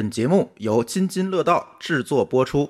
[0.00, 2.66] 本节目由津津乐道制作播出。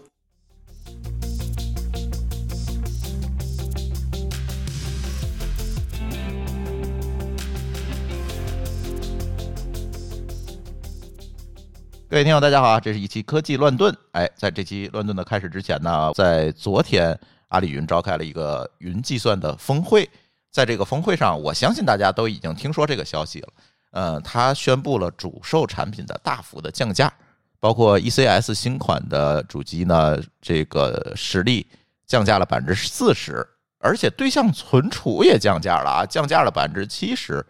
[12.09, 12.81] 各位听友，大家好啊！
[12.81, 13.97] 这是一期科技乱炖。
[14.11, 17.17] 哎，在这期乱炖的开始之前呢，在昨天，
[17.51, 20.11] 阿里云召开了一个云计算的峰会。
[20.51, 23.49] 在这个峰会上，我相信大家都已经听说这个消息了。
[23.91, 27.13] 呃，它宣布了主售产品的大幅的降价，
[27.59, 31.67] 包括 ECS 新款的主机呢，这个实力
[32.07, 33.47] 降价了百分之四十，
[33.79, 37.45] 而且对象存储也降价了啊，降价了百分之七十。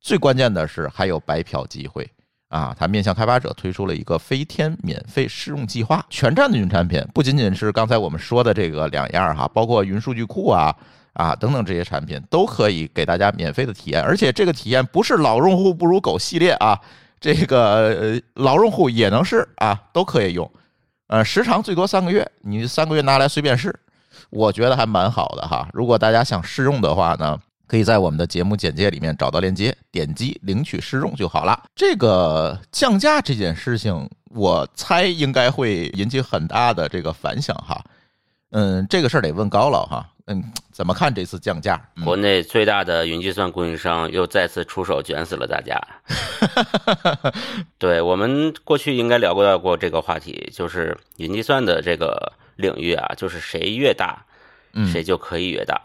[0.00, 2.10] 最关键的是还有白嫖机会。
[2.48, 10.76] 啊，它面向开发者推出了一个飞天免费试用计划，全站的云产品不仅仅是刚才我们说的这个两样哈，包括云数据库啊
[11.14, 16.78] 啊等等这些产品都可以给大家免费的体验，而且这个体验不是老用户不如狗系列啊，
[17.20, 20.50] 这个老用户也能试啊，都可以用，
[21.08, 23.74] 呃，时长最多三个月，你三个月拿来随便试，
[24.30, 25.68] 我觉得还蛮好的哈。
[25.72, 27.38] 如果大家想试用的话呢？
[27.68, 31.58] 可以在我们的节目简介里面找到链接，点击领取试用就好了。
[31.74, 37.82] 这个降价这件事情，我猜应该会引起很大的这个反响哈。
[38.50, 40.06] 嗯，这个事儿得问高老哈。
[40.26, 41.80] 嗯，怎么看这次降价？
[42.04, 45.80] 国内最大的云计算供应商又再次出手卷死了大家。
[47.78, 54.24] 对我们过去应该聊过到过这个话题，就是云计算的这个领域啊，就是谁越大，
[54.92, 55.80] 谁就可以越大。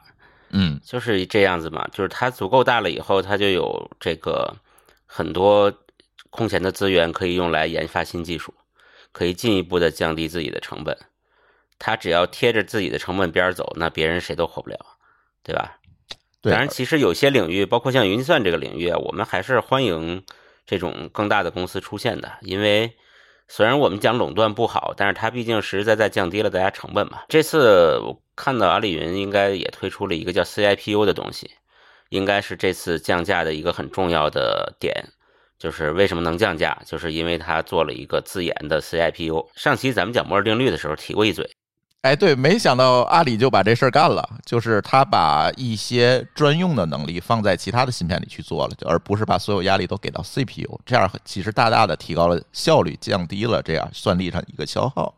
[0.50, 4.56] 嗯，就是这样子嘛，就是它足够大了以后，它就有这个
[5.06, 5.74] 很多
[6.30, 8.54] 空闲的资源可以用来研发新技术，
[9.12, 10.96] 可以进一步的降低自己的成本。
[11.80, 14.78] 它只要贴着自己的成本边走，那别人谁都活不了，
[15.44, 15.78] 对吧？
[16.42, 20.24] 当然，其实有些领域，包括像云计算这个领域啊，我们还是欢迎
[20.66, 22.96] 这种更大的公司出现的，因为
[23.48, 27.24] 虽然我们讲垄断不好，但是它毕竟实实在在降低了大家成本嘛。
[27.28, 28.22] 这次我。
[28.40, 31.50] 看到阿里云应该也推出了一个叫 CIPU 的东西，
[32.10, 34.94] 应该是这次降价的一个很重要的点。
[35.58, 39.50] 就是为什么能降价，就是因为它做了一个自研的 CIPU。
[39.56, 41.50] 上期咱们讲摩尔定律的时候提过一嘴，
[42.04, 55.14] 哎，对，没想到阿里就把这事儿干了，就是他把一些专用的能力放在其他的芯片里去做了，而不是把所有压力都给到 CPU，这样其实大大的提高了效率，降低了这样算力上一个消耗。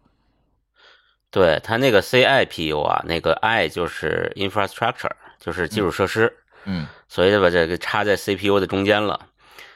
[1.30, 9.28] 对它那个 CIPU 啊，那个 I 就是 infrastructure，就是基础设施，嗯，所以就把这个插在 CPU 的中间了。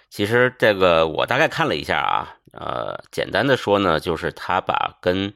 [0.09, 5.31] 其实这个我大概看了一下啊，呃，简单的说呢，就是它把跟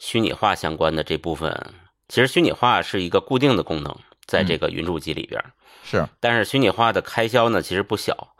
[0.00, 1.74] 虚拟化相关的这部分，
[2.08, 3.94] 其实虚拟化是一个固定的功能，
[4.26, 5.40] 在这个云主机里边
[5.84, 8.34] 是，但是虚拟化的开销呢，其实不小，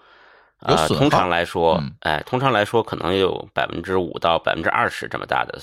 [0.60, 5.60] 啊，通常来说，哎，通常来说可能有百分之五到百分之二十这么大的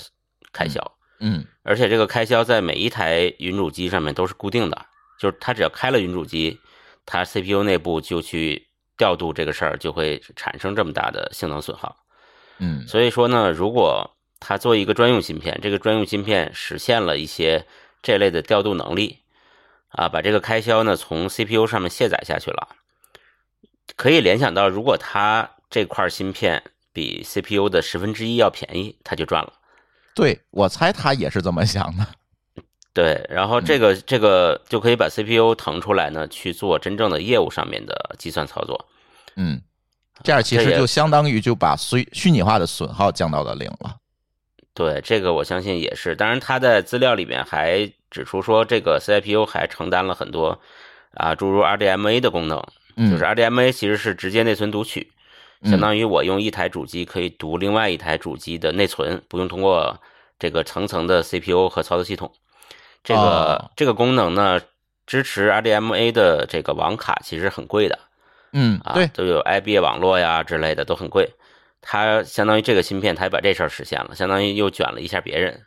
[0.52, 0.80] 开销。
[1.20, 4.86] 嗯，而且这个开销在每一台云主机上面都是固定的，
[5.18, 6.60] 就是它只要开了云主机，
[7.04, 11.96] 它 CPU 内部就去调度这个事儿，就会产生这么大的性能损耗。
[12.60, 17.66] 嗯，所以说呢，如果它做一个专用芯片，这个专用芯片实现了一些
[18.02, 19.18] 这类的调度能力，
[19.88, 22.68] 啊，把这个开销呢从 CPU 上面卸载下去了，
[23.96, 26.62] 可以联想到，如果它这块芯片
[26.92, 29.52] 比 CPU 的十分之一要便宜，它就赚了。
[30.14, 32.06] 对，我猜他也是这么想的。
[32.94, 38.88] 对，然后这个这个就可以把 CPU 腾出来呢，去做真正的业务上面的计算操作。
[39.36, 39.62] 嗯，
[40.24, 43.97] 这样其实就相当于就把虚虚拟化的损耗降到了零了。
[44.78, 46.14] 对，这个我相信也是。
[46.14, 50.60] 当然，他在资料里面还指出说，这个 CPU 还承担了很多
[51.14, 52.64] 啊，诸如 RDMA 的功能。
[52.94, 55.10] 嗯，就是 RDMA 其实是直接内存读取。
[55.64, 60.00] 相当于我用一台主机可以读另外一台主机的内存，不用通过
[60.38, 62.32] 这个层层的 CPU 和操作系统。
[63.02, 64.60] 这个这个功能呢，
[65.08, 67.98] 支持 RDMA 的这个网卡其实很贵的。
[68.52, 71.28] 嗯，啊，都有 IB 网络呀之类的都很贵。
[71.80, 75.62] 它相当于这个芯片，它把这事儿实现了，相当于又卷了一下别人。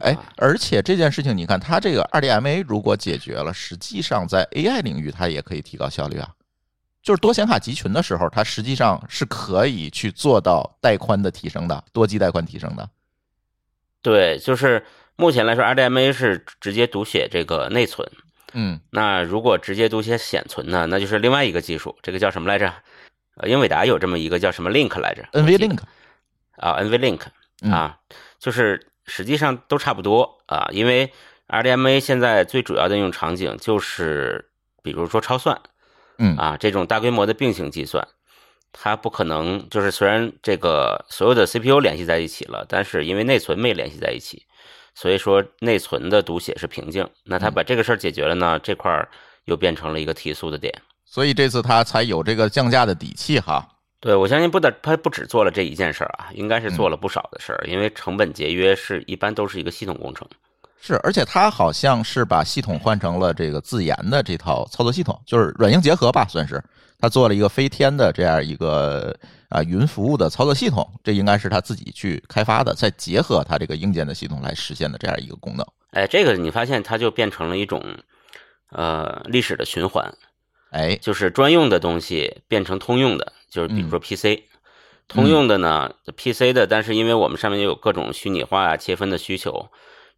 [0.00, 6.28] 哎，而且这件事情，你看它这个 RDMA 如果解决了，实际上在 AI 领域它也可以提高效率啊。
[7.02, 12.88] 就是多显卡集群的时候，它实际上是可以去做到带宽的提升的，多机带宽提升的。
[14.02, 14.84] 对，就是
[15.16, 18.08] 目前来说，RDMA 是直接读写这个内存。
[18.54, 20.86] 嗯，那如果直接读写显存呢？
[20.86, 22.72] 那就是另外一个技术，这个叫什么来着？
[23.36, 25.78] 呃，英伟达有这么一个叫什么 Link 来着？NVLink
[26.56, 27.20] 啊，NVLink
[27.70, 27.98] 啊，
[28.38, 31.12] 就是实际上都差不多啊，因为
[31.48, 34.50] RDMA 现在最主要的应用场景就是，
[34.82, 35.60] 比如说超算。
[36.18, 38.08] 嗯啊，这种大规模的并行计算，
[38.72, 44.46] 它不可能就是虽然这个所有的 CPU 联系在一起了，但是因为内存没联系在一起，
[44.94, 47.06] 所以说内存的读写是瓶颈。
[47.24, 49.10] 那它把这个事儿解决了呢，这块儿
[49.44, 50.72] 又变成了一个提速的点。
[51.06, 53.66] 所以这次他才有这个降价的底气哈。
[54.00, 60.28] 对，我相信不得，它不只做了这一件事儿啊，应该是做了不少的事儿，因为成本节约是一般都是一个系统工程。
[60.78, 66.62] 是，而且它好像是把系统换成了这个自研的这套操作系统，就是软硬结合吧，算是
[66.98, 69.16] 它做了一个飞天的这样一个
[69.48, 75.66] 啊云服务的操作系统，这应该是他自己去开发的，再结合它这个硬件的系统来实现的这样一个功能。
[75.92, 77.82] 哎，这个你发现它就变成了一种
[78.70, 80.14] 呃历史的循环，
[80.70, 84.42] 哎，就是专用的东西变成通用的，就是比如说 PC，、
[85.08, 89.68] 通用的呢 PC 的，但是因为我们上面有各种虚拟化啊、切分的需求，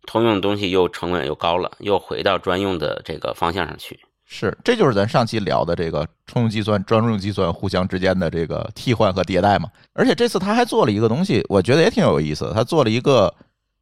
[0.06, 4.00] 通用的东西又成本又高了，又回到专用的这个方向上去。
[4.30, 9.70] 是，这就是咱上期聊的这个通用计算、专用计算互相之间的这个替换和迭代嘛。
[9.94, 12.52] 而且这次他还做了一个东西，我觉得也挺有意思的。
[12.52, 13.34] 他做了一个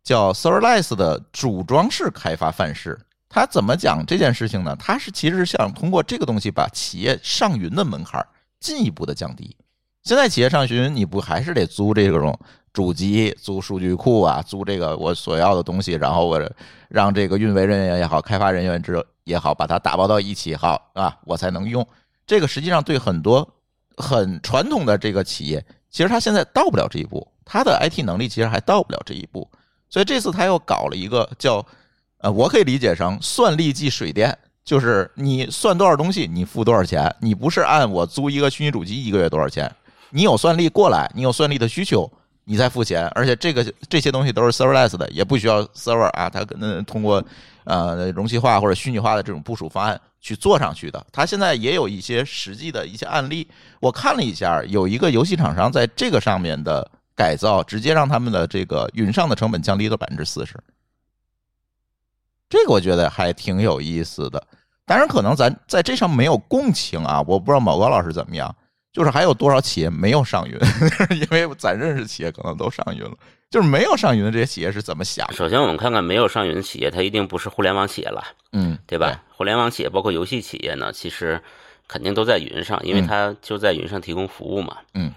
[0.05, 2.97] 叫 Serverless 的组装式开发范式。
[3.37, 4.75] 他怎么讲这件事情呢？
[4.81, 8.27] 他是其实是想通过这个东西把企业上云的门槛
[8.59, 9.55] 进一步的降低。
[10.05, 12.41] 现在企业上云，你不还是得租这种
[12.73, 16.41] 主机、租数据库啊，租这个我所要的东西，然后我
[16.89, 21.87] 让这个运维人员也好，开发人员之也好，把它打包到一起好啊，我才能用。
[22.27, 23.47] 这个实际上对很多
[23.99, 29.47] 很传统的这个企业，其实他现在到不了这一步，他的 IT 能力其实还到不了这一步。
[29.91, 31.63] 所以这次他又搞了一个叫
[32.31, 39.71] 我可以理解成算力即水电，就是你算多少东西，你付多少钱，你不是按我租一个虚拟主机一个月多少钱，
[40.11, 42.11] 你有算力过来，你有算力的需求。
[42.49, 47.21] 你再付钱，而且这个这些东西都是 serverless 的，也不需要 server 啊，它可能通过
[47.65, 51.05] 呃容器化或者虚拟化的这种部署方案去做上去的。
[51.11, 53.49] 它现在也有一些实际的一些案例，
[53.81, 60.55] 我看了一下，有一个游戏厂商在这个上面的改造，直接让他们的这个云上的成本降低了百分之四十。
[62.49, 64.43] 这个我觉得还挺有意思的。
[64.85, 68.55] 当然，可能咱在这上没有共情啊，我不知道某高老师怎么样。
[68.93, 70.59] 就是还有多少企业没有上云？
[71.21, 73.13] 因为咱认识企业可能都上云了，
[73.51, 75.31] 就是没有上云的这些企业是怎么想？
[75.35, 79.23] 首先，我们看看没有上云的企业，它一定不是互联网企业了，嗯，对吧？
[79.37, 81.39] 互联网企业包括游戏企业呢，其实
[81.87, 84.79] 肯定都在云上，因为它就在云上提供服务嘛。
[84.95, 85.13] 嗯，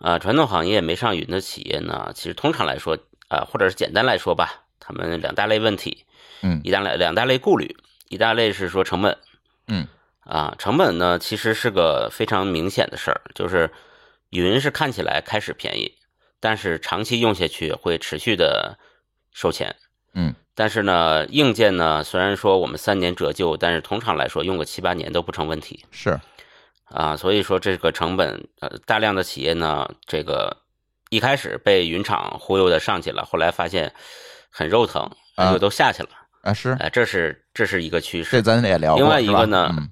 [0.00, 2.98] 啊，传统行业没上云的企业呢，其实通常来说，
[3.28, 6.04] 啊，或者是简单来说吧，他们两大类问题，
[6.42, 7.76] 嗯，一大类两大类顾虑，
[8.08, 9.16] 一大类是说成本，
[9.68, 9.86] 嗯。
[10.26, 13.70] 啊，成本呢其实是个非常明显的事儿，就是
[14.30, 15.98] 云是看起来开始便宜，
[16.40, 18.78] 但是长期用下去会持续的
[19.34, 19.76] 收钱。
[20.14, 25.84] 嗯，但是呢，硬件呢虽然说我们三年折旧，但是通常来说用个七八年都不成问题。
[25.90, 26.18] 是
[26.84, 30.56] 啊，所以说这个成本，呃，大量的企业呢，这个
[31.10, 33.92] 一开始被云厂忽悠的上去了，后来发现
[34.56, 35.10] 很肉疼，
[35.52, 36.10] 就都下去了。
[36.42, 38.30] 啊，是，哎，这是这是一个趋势。
[38.30, 39.02] 这咱也聊过。
[39.02, 39.74] 另外一个呢？
[39.76, 39.90] 嗯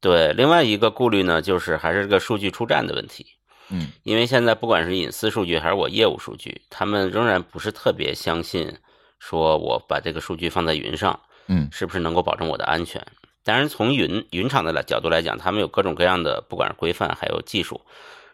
[0.00, 3.26] 对，另外一个顾虑呢，就是还是这个数据出站的问题。
[3.68, 8.72] 嗯，因为现在不管是隐私数据还是我业务数据，他们仍然不是特别相信，
[9.18, 13.04] 说我把这个数据放在云上，嗯，是不是能够保证我的安全？
[13.42, 17.80] 当然，从云云厂的角度来讲，他们有各种各样的，不管是规范还有技术，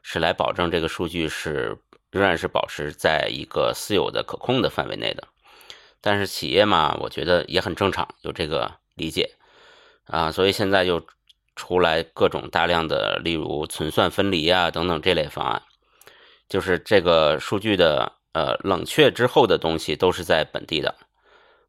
[0.03, 1.77] 是来保证这个数据是
[2.13, 5.27] 仍然是保持在一个私有的可控的范围内的。
[6.07, 9.35] 但是企业嘛，我觉得也很正常，有这个理解
[10.07, 11.05] 啊，所以现在就。
[11.59, 15.63] 出来各种大量的，例如存算分离啊等等这类方案，
[16.51, 20.95] 就是这个数据的呃冷却之后的东西都是在本地的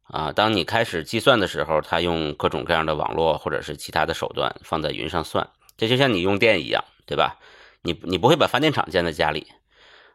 [0.02, 0.30] 啊。
[0.30, 7.38] 当你开始计算的时候，它用各种各样的网络或者是其他的手段放在云上算，这就像你用电一样，对吧？
[7.80, 9.46] 你你不会把发电厂建在家里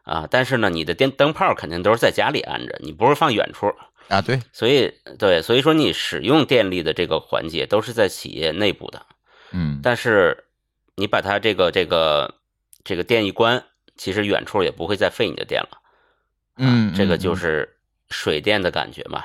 [0.04, 3.74] 啊，但是呢，你的电灯泡肯定都是在家里安着，你不是放远处
[4.08, 4.20] 啊。
[4.20, 9.06] 对，所以对，所以说你使用电力的这个环节都是在企业内部的。
[9.52, 10.44] 嗯，但是
[10.96, 12.34] 你把它这个这个
[12.82, 13.64] 这个电一关，
[13.96, 15.78] 其实远处也不会再费你的电了。
[16.56, 17.76] 嗯，这个就是
[18.10, 19.24] 水电的感觉嘛。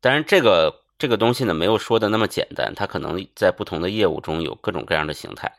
[0.00, 5.52] 当然，这个这个东西呢，没有说的那么简单，它可能在不同的业务中有各种各样的形态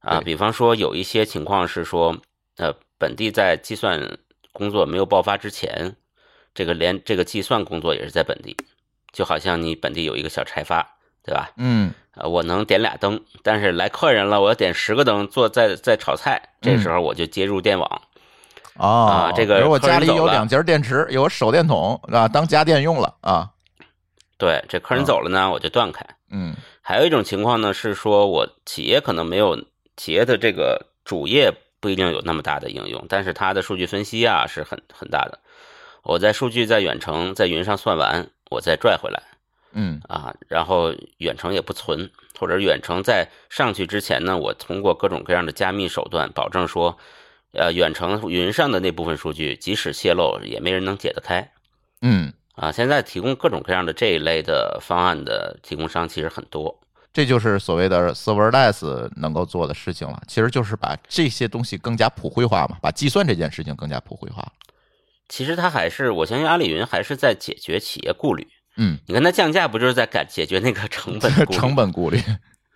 [0.00, 0.20] 啊。
[0.20, 2.16] 比方说，有一些情况是说，
[2.56, 4.18] 呃，本地在计算
[4.52, 5.94] 工作没有爆发之前，
[6.58, 8.56] 这个连这个计算工作也是在本地，
[9.12, 10.84] 就好像你本地有一个小柴发，
[11.22, 11.52] 对吧？
[11.56, 11.94] 嗯。
[12.16, 18.02] 呃，我能点俩灯，但是来客人了，我要点十个灯，做在在炒菜，这时候我就接入电网。
[18.74, 23.50] 啊，这个我家里有两节电池，有手电筒啊，当家电用了啊。
[24.36, 26.04] 对，这客人走了呢，我就断开。
[26.32, 29.64] 嗯，还有一种情况呢，是说我企业可能没有
[29.96, 35.38] 企业的这个主业不一定有那么大的应用，但是它的数据分析啊是很很大的。
[36.08, 39.22] 我在数据在远程在云上算完，我再拽回来
[39.72, 46.96] 嗯啊，然后远程也不存，或者远程在上去之前呢，我通过各种各样的加密手段，保证说，
[47.52, 51.46] 呃，远程云上的那部分数据即使泄露，也没人能解得开。
[52.00, 56.74] 嗯，啊，现在提供各种各样的这一类的方案的提供商其实很多。
[57.12, 64.50] 这就是所谓的 serverless 能够做的事情了，其实就是把这些东西更加普惠化嘛，把计算这件事情更加普惠化。
[65.28, 68.48] 其实他还是，我相信阿里云还是在解决企业顾虑。
[68.76, 71.52] 嗯，你看它降价，不就是在改解决那个成本顾虑？
[71.58, 72.20] 成本顾虑，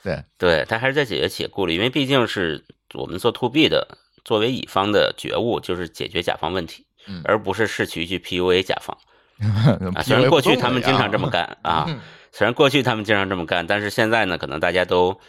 [0.03, 8.97] 对，对，它还是在解决企业顾虑，因为毕竟是我们做 to B 的，作为乙方的觉悟就是解决甲方问题，嗯而不是试图去 PUA 甲方。
[9.95, 12.01] 啊，虽然过去他们经常这么干啊，嗯
[12.33, 15.21] 虽然过去他们经常这么干，但是现在呢，可能大家都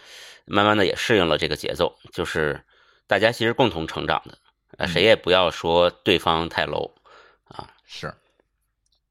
[0.46, 2.64] 慢慢的也适应了这个节奏，就是
[3.08, 4.38] 大家其实共同成长的，
[4.78, 7.03] 呃，谁也不要说对方太 low 啊。
[7.96, 8.12] 是，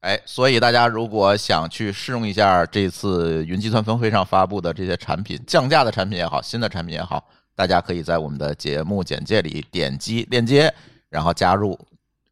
[0.01, 7.25] 哎，所以大家如果想去试用一下这次云计算峰会上发布的这些产品，降价的产品也好，新的产品也好，
[7.55, 10.71] 大家可以在我们的节目简介里点击链接，
[11.09, 11.79] 然后加入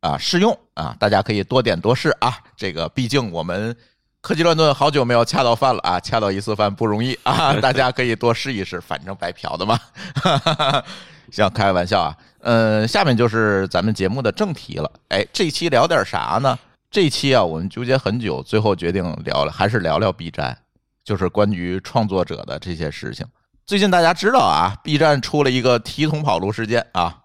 [0.02, 2.38] 啊试用啊，大家可以多点多试啊。
[2.58, 3.74] 这个毕竟我们
[4.20, 9.80] 科技乱炖好久没有恰到饭了啊，恰到一次饭不容易啊， 大家可以多试一试，反正白嫖的嘛。
[11.32, 12.18] 行，开个玩笑啊。
[12.42, 14.92] 呃，下面就是咱们节目的正题了。
[15.10, 16.58] 哎，这期聊点啥呢？
[16.90, 20.58] 这期啊，我们纠结很久，最后决定聊聊，还是聊聊 B 站，
[21.04, 23.26] 就是关于创作者的这些事情。
[23.66, 27.20] 最近大家知道啊，B 站出了一个提桶跑路事件啊，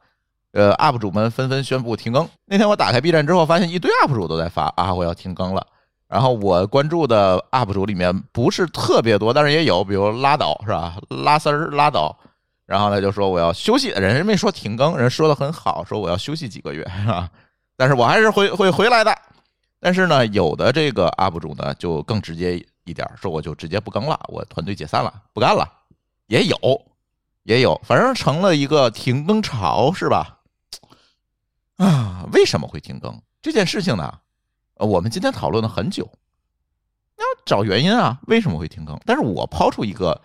[0.52, 2.28] 呃，UP 主们纷纷宣布停更。
[2.44, 5.66] 那天我打开 B 站之后，发现一堆 UP 主都在发啊，我要停更了。
[6.08, 10.94] 然后我关注的 UP 主里面不是特别多，但是也有，比如拉倒是吧？
[11.08, 12.16] 拉丝儿拉倒，
[12.66, 17.30] 然后呢就说我要休息，人家没说停更，人说的很好，说我要休息几个月是吧？
[17.76, 19.16] 但是我还是会会回来的。
[19.78, 25.70] 但是呢，有的这个 UP 主呢就更直接一点，说我就直接不更了，我团队解散了，不干了，
[26.26, 26.56] 也有，
[27.44, 30.38] 也有，反正成了一个停更潮是吧？
[31.76, 34.12] 啊，为什么会停更这件事情呢？
[34.78, 36.10] 呃，我们今天讨论了很久，
[37.18, 38.98] 要找原因啊，为什么会停更？
[39.04, 40.20] 但是我抛出一个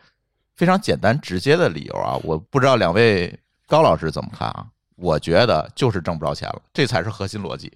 [0.61, 4.67] 非常简单直接的理由啊，我不知道两位高老师怎么看啊？
[4.95, 7.73] 我觉得就是挣不着钱了，这才是核心逻辑。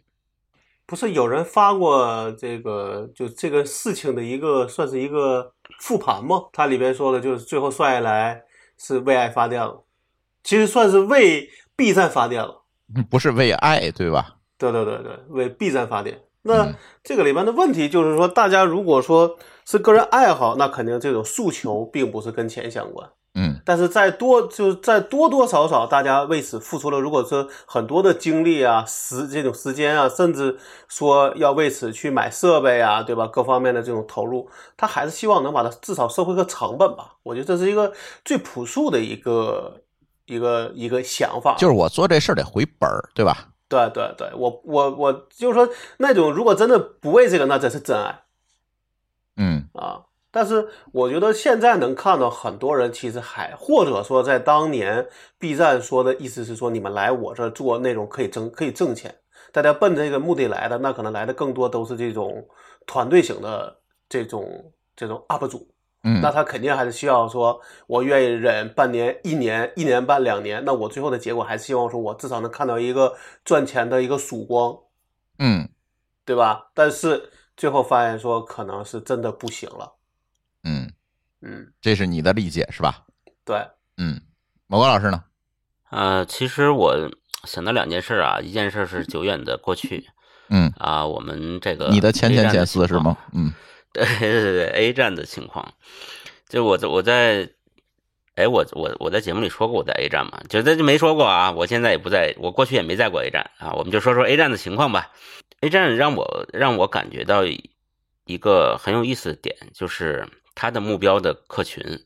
[0.86, 6.44] 不是有人发过这个就这个事情的一个算是一个复盘吗？
[6.54, 8.44] 它里边说的就是最后算下来
[8.78, 9.82] 是为爱发电了，
[10.44, 12.62] 其实算是为 B 站发电了。
[13.10, 14.36] 不是为爱，对吧？
[14.60, 16.22] 对对对对，为 B 站发电。
[16.44, 23.10] 那嗯这个里边的问题就是说，大家如果说是个人爱好，那肯定这种诉求并不是跟钱相关。
[23.38, 30.58] 嗯但是在多就是在多多少少，大家为此付出了，如果说很多的精力啊、时这种时间啊，甚至
[30.88, 33.28] 说要为此去买设备啊，对吧？
[33.28, 37.16] 各方面的这种投入，他还是希望能把它至少收回个成本吧。
[37.24, 37.92] 我觉得这是一个
[38.24, 39.82] 最朴素的一个
[40.28, 41.56] 一个一个想法。
[41.58, 43.50] 就是我做这事儿得回本儿，对吧？
[43.68, 45.68] 对对对，我我我就是说，
[45.98, 48.25] 那种如果真的不为这个，那真是真爱嗯
[49.76, 50.04] 啊。
[50.32, 55.08] 但是我觉得现在能看到很多人其实还，或者说在当年
[55.40, 59.16] B 站说的意思是说，你们来我这儿做内容可以挣可以挣钱，
[59.54, 62.46] 大家奔这个目的来的，那可能来的更多都是这种
[62.86, 63.80] 团队型的
[64.10, 65.66] 这种这种 UP 主。
[66.08, 74.78] 嗯那他肯定还是需要说，我愿意忍半年、一年、一年半、两年，那我最后的结果还是希望说我至少能看到一个赚钱的一个曙光，
[75.40, 75.68] 嗯
[76.24, 76.70] 对吧？
[76.76, 79.96] 但是最后发现说可能是真的不行了，
[80.64, 80.92] 嗯，
[81.42, 83.06] 嗯，这是你的理解是吧？
[83.44, 84.22] 对，嗯，
[84.68, 85.24] 某个老师呢？
[85.90, 87.10] 呃，其实我
[87.44, 90.10] 想到两件事啊，一件事是久远的过去
[90.50, 93.18] 嗯，啊，我们这个你的前前前四是吗？
[93.34, 93.54] 嗯
[93.94, 95.74] 对对对对，A 站的情况，
[96.50, 97.50] 就我在我在，
[98.36, 105.12] 哎，我我我在节目里说过我在 A 站嘛，就这就没说过啊，我现在也不在，我过去也没在过 A 站啊，我们就说说 A 站的情况吧。
[105.62, 112.06] A 站让我让我感觉到一个很有意思的点，就是它的目标的客群，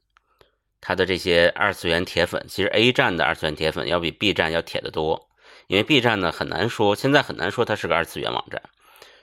[0.79, 5.29] 它的这些二次元铁粉，其实 A 站的二次元铁粉要比 B 站要铁得多，
[5.67, 8.61] 因为 B 站呢很难说，现在很难说它是个二次元网站，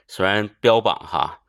[0.07, 1.39] 虽然标榜哈。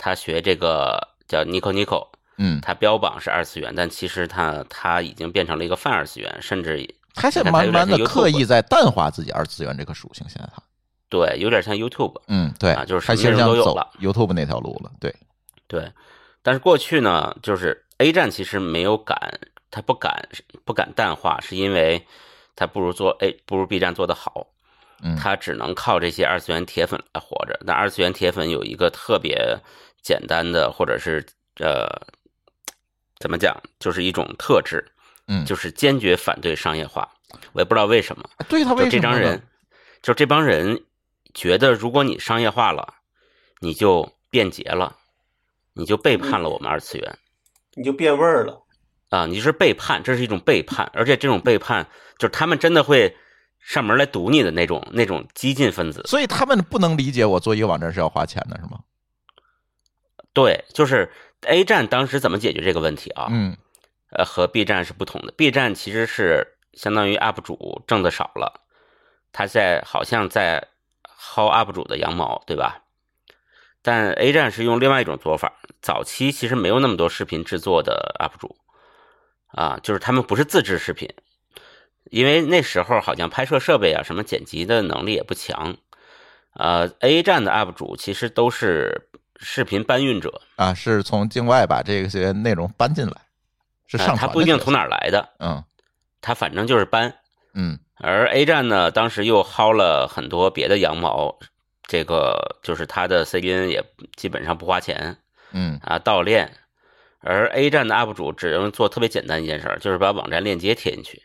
[0.00, 2.06] 他学这个叫 Nico Nico，
[2.38, 10.24] 嗯，他标榜是二次元，但其实它它已经变成了一个泛二次元，甚至它现在慢慢的刻意在淡化自己二次元这个属性。
[10.28, 10.62] 现在它，
[11.08, 14.90] 对有点像 YouTube，嗯，对啊，就是他其实什么内容都有了 YouTube 那条路了。
[15.00, 15.14] 对，
[15.66, 15.90] 对。
[16.40, 19.18] 但是过去呢，就是 A 站其实没有敢，
[19.70, 20.28] 他不敢
[20.64, 22.06] 不敢淡化，是因为
[22.54, 24.46] 他不如做 A 不如 B 站做的好，
[25.02, 27.58] 嗯它只能靠这些二次元铁粉来活着。
[27.66, 29.58] 但二次元铁粉有一个特别
[30.00, 31.26] 简单的，或者是
[31.60, 31.86] 呃，
[33.20, 34.84] 怎么讲，就是一种特质，
[35.26, 37.08] 嗯，就是坚决反对商业化。
[37.52, 39.42] 我也不知道为什么，对他为什么呢这帮人，
[40.02, 40.84] 就这帮人
[41.34, 42.94] 觉得，如果你商业化了，
[43.60, 44.96] 你就变节了，
[45.74, 47.18] 你就背叛了我们二次元。
[47.74, 48.64] 你就变味儿了。
[49.10, 51.86] 啊，你是背叛，这是一种背叛，而且这种背叛
[52.18, 53.16] 就是他们真的会
[53.60, 56.02] 上门来堵你的那种那种激进分子。
[56.06, 58.78] 所以他们不能理解我做一个网站是要花钱的，是吗？
[60.32, 61.10] 对，就是
[61.42, 63.28] A 站当时怎么解决这个问题啊？
[63.30, 63.56] 嗯
[64.10, 65.32] 呃，和 B 站是不同的。
[65.32, 68.62] B 站其实是相当于 UP 主挣的少了，
[69.32, 70.68] 他在好像在
[71.20, 72.84] 薅 UP 主的羊毛，对吧？
[73.82, 78.56] 但 A 站是用另外一种做法，早期其实没有那么多视频制作的 UP 主，
[79.48, 81.08] 啊，就是他们不是自制视频，
[82.04, 85.76] 因为那时候好像拍摄设备啊什么剪辑的能力也不强，
[86.54, 89.08] 呃，A 站的 UP 主其实都是
[89.38, 93.12] 视频搬运者，啊，是从境外把这些内容搬进来，
[93.86, 95.62] 是呃上传的他不一定从哪儿来的，嗯
[96.20, 97.14] 他反正就是搬。
[97.54, 101.38] 嗯而 A 站呢，当时又薅了很多别的羊毛，
[101.82, 105.16] 这个就是他的 CDN 也基本上不花钱
[105.52, 106.52] 嗯啊，盗链。
[107.20, 111.20] 而 A 站的 UP 主只能做特别简单一件事儿，就是把网站链接贴进去，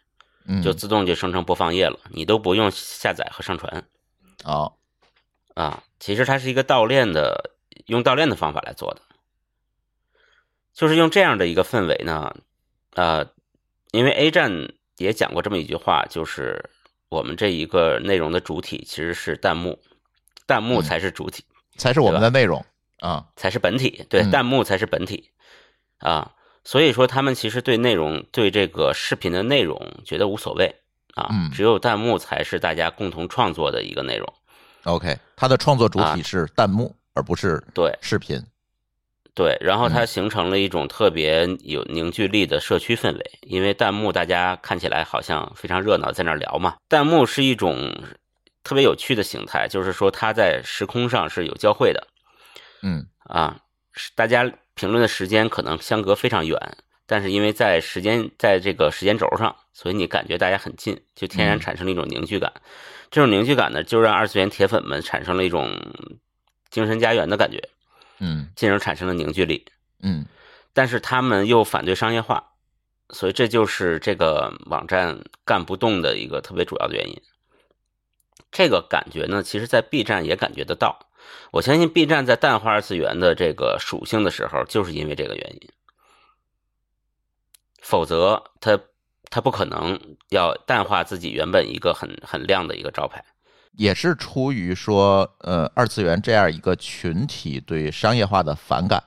[0.47, 3.83] 嗯，就自动就生成播放页了，你都不用下载和上传
[4.43, 4.73] 哦
[5.53, 5.83] 啊。
[5.99, 7.51] 其实它是一个盗链的，
[7.85, 9.01] 用倒链的方法来做的，
[10.73, 12.35] 就是用这样的一个氛围呢，
[12.93, 13.27] 呃，
[13.91, 16.69] 因为 A 站也讲过这么一句话，就是
[17.09, 19.79] 我们这一个内容的主体其实是弹幕，
[20.47, 20.83] 弹幕嗯。
[20.83, 21.43] 才是主体，
[21.77, 22.65] 才是我们的内容
[22.99, 24.31] 啊，才是本体，对，嗯。
[24.31, 25.29] 弹幕才是本体
[25.99, 26.33] 啊。
[26.63, 30.73] 所以说，他们其实对内容、对这个视频的内容觉得无所谓
[31.13, 31.51] 啊，嗯。
[31.51, 34.33] 只有弹幕才是大家共同创作的一个内容。
[34.83, 38.41] OK，它的创作主啊体是弹幕，而不是对视频。
[39.35, 46.75] 对，然后它嗯形成了一种特别有凝聚力的社区氛围，因为弹幕大家看起来好像非常热闹，在那儿聊嘛。
[46.87, 47.91] 弹幕是一种
[48.63, 52.07] 特别有趣的形态，就是说它在时空上是有交汇的
[52.83, 53.57] 嗯啊，
[54.13, 56.59] 大家评论的时间可能相隔非常远，
[57.07, 62.53] 但是因为在时间在这个时间轴上，所以你感觉大家很近，就天然嗯产生了一种凝聚感。
[63.09, 65.75] 这种凝聚感呢，就让二次元铁粉们产生了一种
[66.73, 67.69] 精神家园的感觉，
[68.17, 69.65] 嗯进而产生了凝聚力。
[70.01, 70.25] 嗯
[70.73, 72.53] 但是他们又反对商业化，
[73.11, 77.21] 所以这就是这个网站干不动的一个特别主要的原因。
[78.51, 81.07] 这个感觉呢，其实在 B 站也感觉得到。
[81.51, 85.69] 我相信 B 站在淡化二次元的这个属性的时候，就是因为这个原因，
[87.79, 88.79] 否则它
[89.29, 93.23] 它不可能要淡化自己原本一个很很亮的一个招牌。
[93.75, 99.03] 也是出于说，呃，二次元这样一个群体对商业化的反感，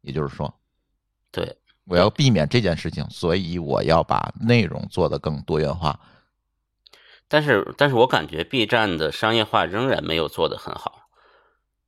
[0.00, 0.52] 也就是说，
[1.30, 5.98] 对，我要避免这件事情，所以我要把内容做得更多元化。
[7.28, 11.08] 但是但是我感觉 B 站的商业化仍然没有做得很好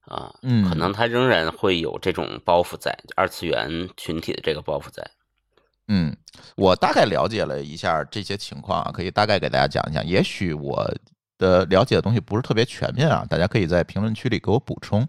[0.03, 5.11] 啊，嗯可能它仍然会有这种包袱在二次元群体的这个包袱在。
[5.89, 6.17] 嗯，
[6.57, 10.07] 我大概了解了一下这些情况啊，可以大概给大家讲一讲。
[10.07, 10.89] 也许我
[11.43, 15.07] 的了解的东西不是特别全面啊，大家可以在评论区里给我补充。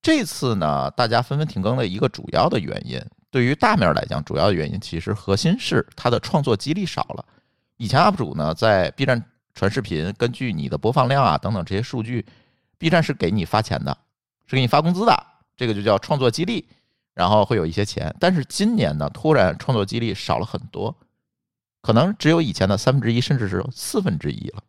[0.00, 7.24] 这次呢，大家纷纷停更的一个主要的原因，对于大面来讲，主要的原因其实核心是它的创作激励少了。
[7.76, 9.22] 以前 UP 主呢在 B 站
[9.54, 12.24] 传视频，根据你的播放量啊等等这些数据
[12.78, 13.98] ，B 站是给你发钱的，
[14.46, 16.64] 是给你发工资的，这个就叫创作激励。
[17.14, 18.14] 然后会有一些钱。
[18.20, 20.96] 但是今年呢，突然创作激励少了很多，
[21.82, 24.62] 可能只有以前的三分之一，甚至是四分之一了。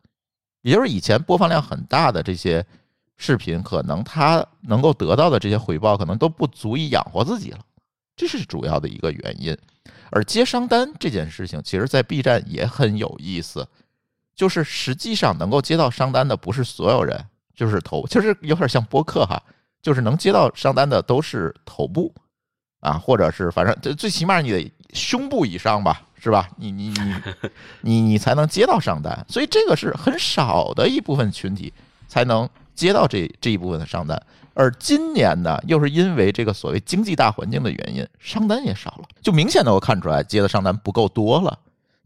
[0.62, 2.64] 也就是以前播放量很大的这些
[3.16, 7.58] 视频，可能他能够得到的这些回报，可能都不足以养活自己了，
[8.16, 9.56] 这是主要的一个原因。
[10.10, 13.66] 而接商单这件事情，其实在 B 站也很有意思，
[14.34, 19.42] 就是实际上能够接到商单的不是所有人，就是头，就是有点像播客哈，
[19.82, 22.14] 就是能接到商单的都是头部。
[22.80, 26.48] 啊，或者是反正最最起码你得胸部以上吧，是吧？
[26.56, 27.14] 你你你
[27.80, 31.72] 你你才能接到商单，所以这个是很少的一部分群体
[32.06, 34.20] 才能接到这这一部分的商单。
[34.52, 41.58] 而今年呢，又是因为这个所谓经济大环境的原因，商单也少了，就明显能够看出来接的商单不够多了。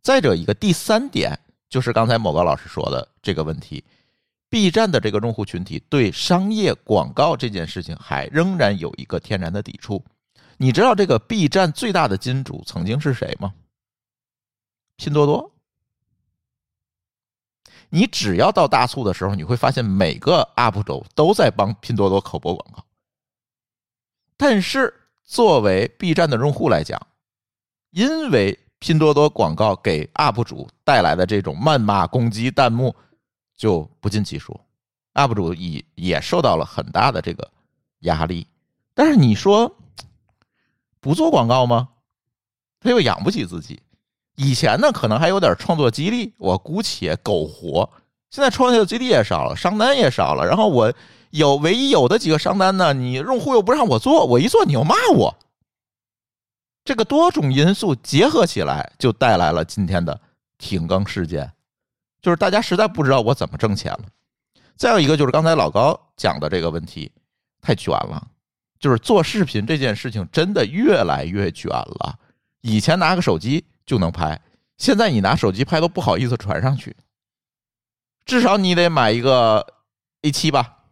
[0.02, 1.36] 再者一个第三点，
[1.68, 3.82] 就是刚才某高老师说的这个问题
[4.50, 10.04] ，B 站的这个用户群体对商业广告这件事情还仍然有一个天然的抵触。
[10.58, 13.52] 你知道这个 B 站最大的金主曾经是谁吗？
[14.96, 15.52] 拼多多。
[17.90, 22.84] 你只要到大促的时候，你会发现每个 UP 主都在帮拼多多口播广告。
[24.36, 27.00] 但是作为 B 站的用户来讲，
[27.90, 32.96] 因为拼多多广告给 UP 主带来的这种谩骂、攻击、弹幕
[33.56, 34.60] 就不计其数
[35.14, 37.48] ，UP 主也也受到了很大的这个
[38.00, 38.46] 压力。
[38.92, 39.76] 但是你说
[40.98, 41.90] 不做广告吗？
[42.80, 43.80] 他又养不起自己。
[44.36, 47.88] 以前呢，可能还有点创作激励，我姑且苟活。
[48.30, 50.92] 现在创作激励也少了，商单也少了，然后我
[51.30, 55.36] 有唯一有的几个商单呢，你用户又不让我做，我一做你又骂我。
[56.84, 60.20] 这个多种因素结合起来，就带来了今天的
[60.58, 61.52] 停更事件，
[62.20, 64.02] 就是大家实在不知道我怎么挣钱了。
[64.76, 67.12] 再有一个就是刚才老高讲的这个问题，
[67.62, 68.26] 太卷了，
[68.80, 72.18] 就是做视频这件事情真的越来越卷了。
[72.62, 73.64] 以前拿个手机。
[73.86, 74.40] 就能拍，
[74.78, 76.96] 现在你拿手机拍都不好意思传上去，
[78.24, 79.66] 至少你得买一个
[80.22, 80.84] A 七吧，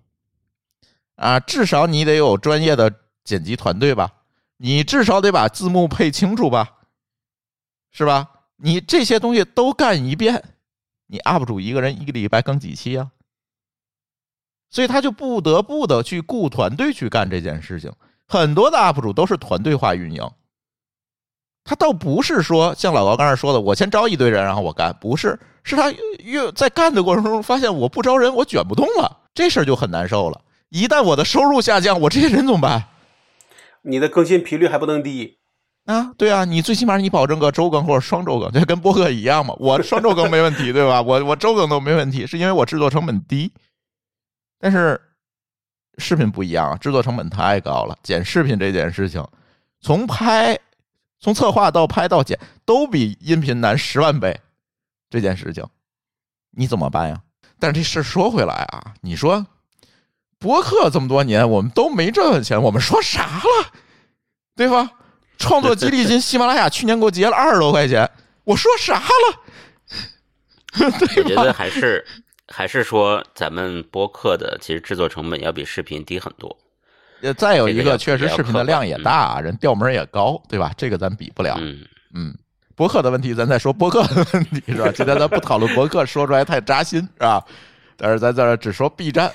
[1.16, 4.12] 啊，至少你得有专业的剪辑团队吧，
[4.58, 6.78] 你至少得把字幕配清楚吧，
[7.90, 8.28] 是吧？
[8.56, 10.42] 你这些东西都干一遍，
[11.06, 13.10] 你 UP 主一个人一个礼拜更几期啊？
[14.70, 17.92] 所以他就不得不的去雇团队去干这件事情，
[18.26, 20.30] 很多的 UP 主都是团队化运营。
[21.64, 30.40] 他倒不是说像老高刚才说的，我先招一堆人，然后我干，不是，是他越在干的过程中发现我不招人，我卷不动了，这事儿就很难受了。
[30.70, 32.84] 一旦我的收入下降，我这些人怎么办？
[33.82, 35.38] 你的更新频率还不能低
[35.86, 36.12] 啊？
[36.18, 39.54] 对啊，你最起码你保证个周更或者双周更，这跟播客一样嘛。
[39.58, 41.00] 我双周更没问题，对吧？
[41.00, 43.52] 我我周更都没问题，是因为我制作成本低。
[44.58, 45.00] 但是
[45.98, 49.24] 视频不一样，制作成本太高了，剪视频这件事情，
[49.80, 50.58] 从拍。
[51.22, 54.40] 从策划到拍到剪都比音频难十万倍，
[55.08, 55.64] 这件事情
[56.50, 57.22] 你怎么办呀？
[57.60, 59.46] 但是这事说回来啊，你说
[60.40, 63.72] 博客这么多年我们都没赚到钱，我们说啥了，
[64.56, 64.90] 对吧？
[65.38, 68.10] 创作激励金，喜马拉雅去年给我结了二十多块钱，
[68.42, 69.40] 我说啥了？
[70.90, 72.04] 我觉得还是
[72.48, 76.58] 还是说咱们播客的其实制作成本要比视频低很多。
[77.22, 80.72] 呃，再有一个，确实视频的量也大，人调门也高，对吧？
[80.76, 81.56] 这个咱比不了。
[81.60, 81.78] 嗯
[82.14, 82.34] 嗯，
[82.74, 84.92] 博客的问题，咱再说博客的问题是吧？
[84.94, 87.42] 今天咱不讨论博客，说出来太扎心是吧？
[87.96, 89.32] 但是咱在这只说 B 站，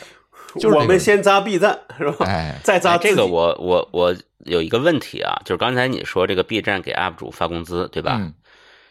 [0.60, 2.26] 就是我们先扎 B 站是吧？
[2.28, 8.22] 哎，再扎这个，我我我有一个问题啊，就是刚才你说这个 B 站给 UP 主发工资，对吧？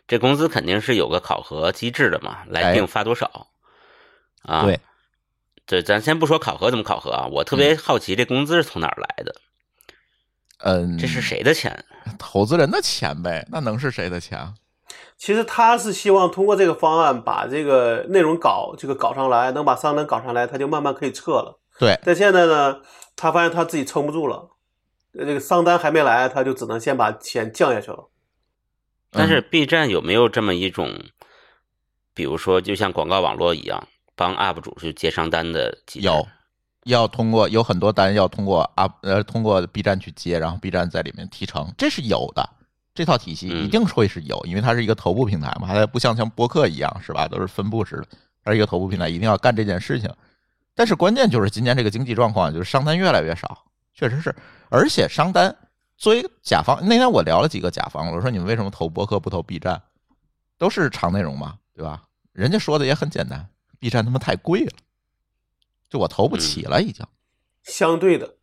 [0.09, 3.47] 这工资肯定是有个考核机制的嘛，来定发多少
[4.43, 4.65] 啊？
[4.65, 4.81] 对。
[5.67, 9.35] 这咱先不说考核怎么考核啊，我特别好奇这工资是从哪儿来的？
[10.59, 11.85] 嗯，这是谁的钱？
[12.19, 14.55] 投资人的钱呗，那能是谁的钱？
[15.19, 21.59] 其实他是希望通过这个方案把这个内容搞这个搞上来，能把商单搞上来，他就慢慢可以撤了。
[21.79, 21.99] 对。
[22.05, 22.81] 但现在呢，
[23.17, 24.51] 他发现他自己撑不住了，
[25.13, 28.09] 这个商单还没来，他就只能先把钱降下去了。
[29.11, 31.07] 但是 B 站有没有这么一种，
[32.15, 33.89] 比如说就像广告网络一样？
[34.17, 36.27] 帮 UP 主去接商单的机制，有
[36.85, 42.49] 要通过有很多单要通过 UP 呃通过 B 站去接，然后 B 站在里面提成，这是有的。
[42.95, 48.07] 这套体系一定会是有，因为它是一个头部平台嘛，它不像像播客一样是吧，都是分布式的，
[48.43, 50.11] 它是一个头部平台，一定要干这件事情。
[50.75, 54.35] 但是关键就是今年这个经济状况，就是商单越来越少，确实是，
[54.71, 55.55] 而且商单
[55.99, 59.83] 作为甲方，那天我聊了几个甲方，我说你们为什么投播客不投 B 站？
[60.57, 62.03] 都是长内容嘛，对吧？
[62.33, 63.47] 人家说的也很简单。
[63.79, 64.73] B 站他妈太贵了，
[65.89, 67.05] 就我投不起了，已经。
[67.63, 68.35] 相对的，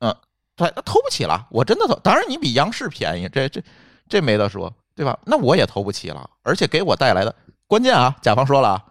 [0.00, 0.16] 嗯，
[0.56, 1.94] 对，投不起了，我真的投。
[2.00, 3.62] 当然，你比央视便宜，这这
[4.08, 5.18] 这没得说，对吧？
[5.26, 7.34] 那我也投不起了，而且给我带来的
[7.66, 8.84] 关键啊，甲方说了啊，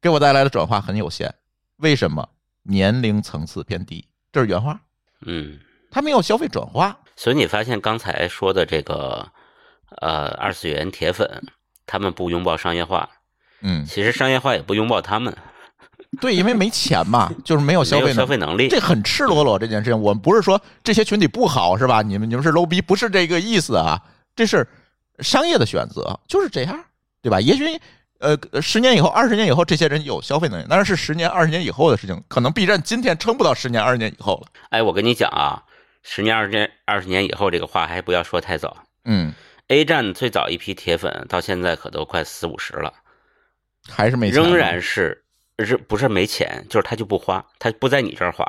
[0.00, 1.34] 给我带来的转化很有限。
[1.76, 2.28] 为什么？
[2.62, 4.78] 年龄层次偏低，这是原话。
[5.22, 5.58] 嗯，
[5.90, 7.00] 他没有消费转化。
[7.16, 9.26] 所以你发现刚才说的这个，
[10.02, 11.42] 呃，二次元铁粉，
[11.86, 13.08] 他们不拥抱商业化。
[13.62, 15.36] 嗯，其实商业化也不拥抱他们，
[16.20, 20.00] 对，因为没钱嘛，就是没有消费消费能力，这很赤裸裸这件事情。
[20.00, 22.02] 我们不是说这些群体不好是吧？
[22.02, 24.00] 你们你们是 low 逼，不是这个意思啊，
[24.36, 24.66] 这是
[25.20, 26.84] 商业的选择，就是这样，
[27.22, 27.40] 对吧？
[27.40, 27.64] 也许
[28.20, 34.48] 呃，十年以后、二十年以后，这些人有消费能力，那是十年、二十年以后的事情，可能 B 站今天撑不到十年、二十年以后了。
[34.70, 35.62] 哎，我跟你讲啊，
[36.02, 38.76] 十年、二十年、二十年以后这个话还不要说太早。
[39.04, 39.32] 嗯
[39.68, 42.92] ，A 站最早一批铁粉到现在可都快四五十了。
[43.88, 45.24] 还是没钱，仍然是
[45.64, 46.64] 是不是没钱？
[46.68, 48.44] 就是他就不花，他不在你这儿花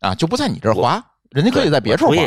[0.00, 2.22] 啊，就不在你这儿花，人家可以在别处花。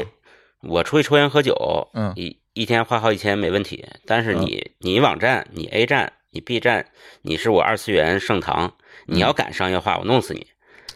[0.62, 3.86] 我出去抽烟喝酒，嗯，一一天花好几千没问题。
[4.06, 6.86] 但是你你网站你 A 站你 B 站
[7.24, 8.74] 你是我二次元盛唐，
[9.08, 10.48] 你要敢商业化，我弄死你。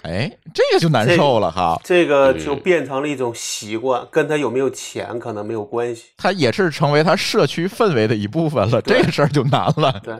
[0.03, 1.81] 哎，这个就难受了哈。
[1.83, 6.09] 这个就变成了一种习惯，跟他有没有钱可能没有关系。
[6.17, 9.99] 他也是成为他社区氛围的一部分了，这个事儿就难了。
[10.03, 10.13] 对，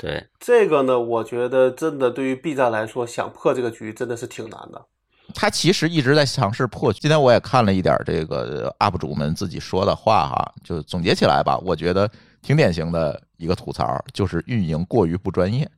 [0.00, 4.86] 对，这个呢，我觉得真的对于 B 站来说，想破这个局真的是挺难的。
[5.34, 7.00] 他其实一直在尝试破局。
[7.00, 12.10] 今天我也看了一点这个 UP 主们自己说的话哈，就总结起来吧，我觉得
[12.40, 15.70] 挺典型的一个吐槽，就是运营过于不专业。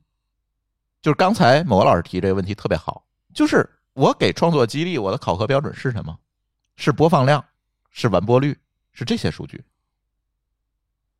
[1.01, 3.05] 就是刚才某个老师提这个问题特别好。
[3.33, 6.17] 就是我给创作激励，我的考核标准是什么？
[6.77, 7.43] 是播放量，
[7.91, 8.57] 是完播率，
[8.93, 9.61] 是这些数据，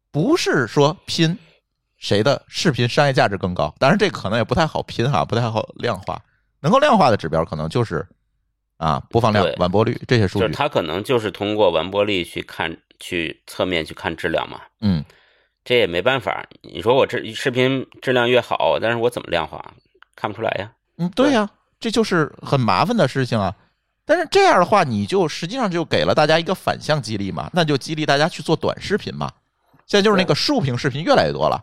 [0.10, 1.38] 不是说拼
[2.04, 3.74] 谁的视频商业价值更高。
[3.80, 6.22] 当然，这可能也不太好拼哈，不太好量化。
[6.60, 8.06] 能够量化的指标，可能就是
[8.76, 10.50] 啊播放量、完播率这些数据。
[10.50, 14.60] 他可能就是通过完播率去看、去侧面去看质量嘛。
[14.82, 15.02] 嗯，
[15.64, 16.46] 这也没办法。
[16.62, 19.74] 你说我这视频质量越好，但是我怎么量化？
[20.14, 20.70] 看不出来呀。
[20.98, 21.50] 嗯，对呀。
[21.80, 23.54] 这就是很麻烦的事情啊，
[24.06, 29.30] 但是这样的话，你就实际上就给了大家一个反向激励嘛，那就激励大家去做短视频嘛。
[29.86, 31.62] 现在就是那个竖屏视频越来越多了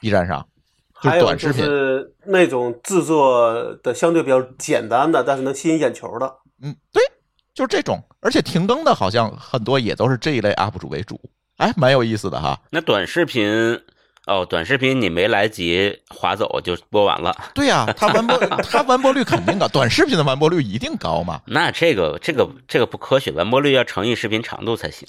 [0.00, 0.46] ，B 站上，
[0.92, 6.32] 还短视频是那种制作的相对比较简单的，但是能吸引眼球的。
[6.62, 7.02] 嗯，对，
[7.54, 11.20] 就是这种，而且停更的好像很多也都是这一类 UP 主为主，
[11.58, 12.60] 哎，蛮有意思的哈。
[12.70, 13.80] 那短视频。
[14.26, 17.34] 哦，短视频你没来及划走就播完了。
[17.54, 18.36] 对呀，它完播，
[18.70, 21.40] 它完播率肯定高，短视频的完播率一定高嘛。
[21.46, 25.08] 那这个这个这个不科学，完播率要乘以视频长度才行。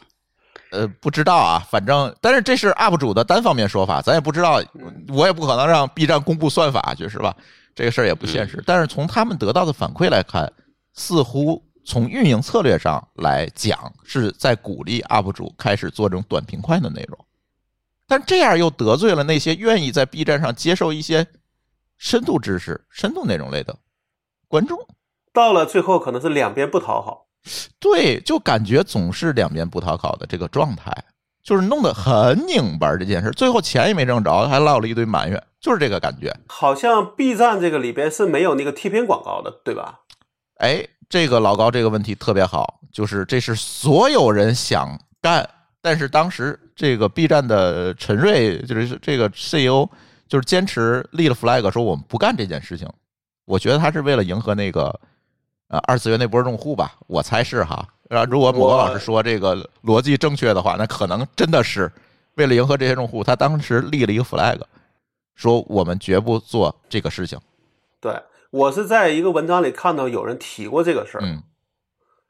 [0.72, 4.62] 呃，不知道啊，反正但是这是 UP 主的单方面说法，咱也不知道，
[5.10, 7.36] 我也不可能让 B 站公布算法去，是吧？
[7.76, 8.64] 这个事儿也不现实。
[8.66, 10.52] 但是从他们得到的反馈来看，
[10.94, 17.18] 似乎从运营策略上来讲，是在鼓励 UP 主开始做这种短平快的内容。
[18.08, 21.26] 但这样又得罪了那些愿意在 B 站上接受一些
[21.98, 23.78] 深度知识、深度内容类的
[24.48, 24.78] 观众。
[25.34, 27.28] 到了最后，可能是两边不讨好。
[27.80, 30.92] 对，就感觉总是两边不讨好的这个状态，
[31.44, 32.96] 就是弄得很拧巴。
[32.96, 36.32] 这件事最后钱也没挣着，还落了一堆埋怨，就是这个感觉。
[36.48, 40.02] 好像 B 站这个里边是没有那个贴片广告的，对吧？
[40.58, 45.50] 哎，这个老高这个问题特别好，就是这是所有人想干。
[45.82, 49.90] 但是当时这个 B 站的陈瑞就是这个 CEO，
[50.28, 52.88] 就是坚持立了 flag，说我们不干这件事情。
[53.46, 54.98] 我觉得他是为了迎合那个
[55.72, 57.88] 呃二次元那波用户吧，我猜是哈。
[58.30, 61.90] 如果某个老师说这个逻辑正确的话，那可能真的是
[62.36, 64.60] 为了迎合这些用户，他当时立了一个 flag，
[65.34, 67.40] 说我们绝不做这个事情。
[68.02, 71.22] 对我是在一个文章里看到有人提过这个事儿。
[71.24, 71.42] 嗯。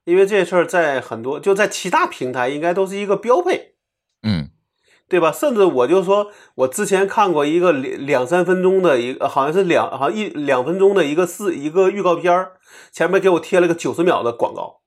[0.04, 3.75] 因为这事儿在很多就在其他平台应该都是一个标配，
[4.23, 4.49] 嗯，
[5.12, 5.30] 对吧？
[5.30, 12.54] 甚至我就说，我之前看过一个两两三分钟的一个，好像是两好像一两分钟的一个四一个预告片儿，
[12.93, 14.80] 前面给我贴了个九十秒的广告。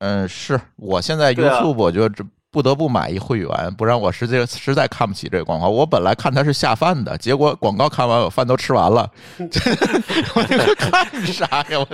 [0.00, 2.24] 嗯，是我现在 YouTube 我就这。
[2.50, 5.68] 不得不买一会员，不然我实在实在看不起这个广告。
[5.68, 11.78] 我本来看它是下饭的，结果广告看完，我饭都吃完了， 我看啥呀？
[11.78, 11.86] 我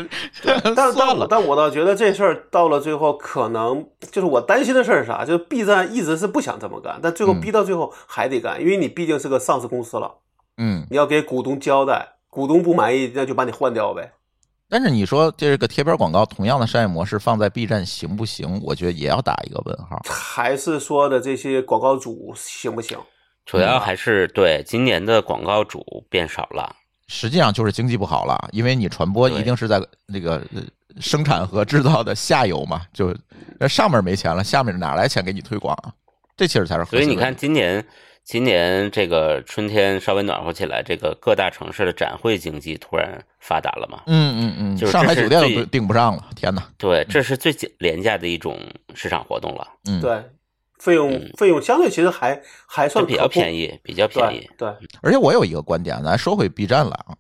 [0.45, 5.25] 但但我但我倒觉得这事儿到了最后，可能就是我担心的事儿是啥？
[5.25, 10.13] 就是 B 站一直是不想这么干，但最后逼到最后还得干，因为你毕竟是个上市公司了，
[10.59, 14.13] 嗯，你要给股东交代，股东不满意，那就把你换掉呗。
[14.73, 18.59] 但是你说这个贴片广告同样的商业模式放在 B 站行不行？
[18.65, 20.01] 我觉得也要打一个问号。
[20.09, 22.99] 还是说的这些广告主行不行？
[23.45, 26.75] 主要还是对今年的广告主变少了。
[27.07, 30.43] 实际上就是经济不好了，因为你传播一定是在那个
[30.99, 33.15] 生产和制造的下游嘛，就
[33.61, 35.93] 那上面没钱了，下面哪来钱给你推广啊？
[36.35, 36.85] 这其实才是。
[36.87, 37.87] 所以你看今年。
[38.25, 44.03] 今年这个春天稍微暖和起来，这个各大城市的展会经济突然发达了嘛？
[44.07, 46.63] 嗯嗯嗯，就是上海酒店都订不上了，天哪！
[46.79, 48.57] 对，这是最廉价的一种
[48.95, 49.67] 市场活动了。
[49.89, 50.23] 嗯，对，
[50.79, 54.49] 费用费用相对其实还还算比较便宜，比较便宜。
[54.57, 54.69] 对，
[55.03, 57.17] 而且我有一个观点，咱说回 B 站来啊，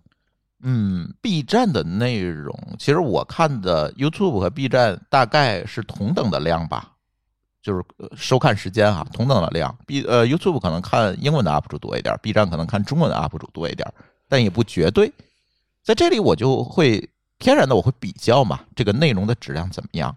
[0.62, 6.91] 嗯，B 站的内容其实我看的 YouTube 和 B 站大概是同等的量吧。
[7.62, 7.84] 就是
[8.16, 13.88] 收看时间哈，同等的量，B 呃 YouTube 可能看英文的 UP 主多一点，B 站可能看中文的 UP 主多一点，
[14.28, 15.12] 但也不绝对。
[15.84, 20.16] 在这里我就会天然的我会比较嘛，这个内容的质量怎么样？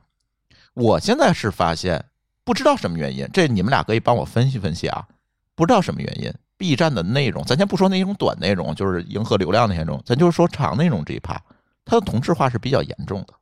[0.73, 2.03] 我现在是发现
[2.43, 5.08] 不知道什么原因，这你们俩可以帮我分析分析啊。
[5.55, 11.41] 不知道什么原因，B 站的内容，咱先不说那种短内容，就是迎合流量那些内容，咱就是说长内容这一趴，
[11.86, 13.34] 它的同质化是比较严重的。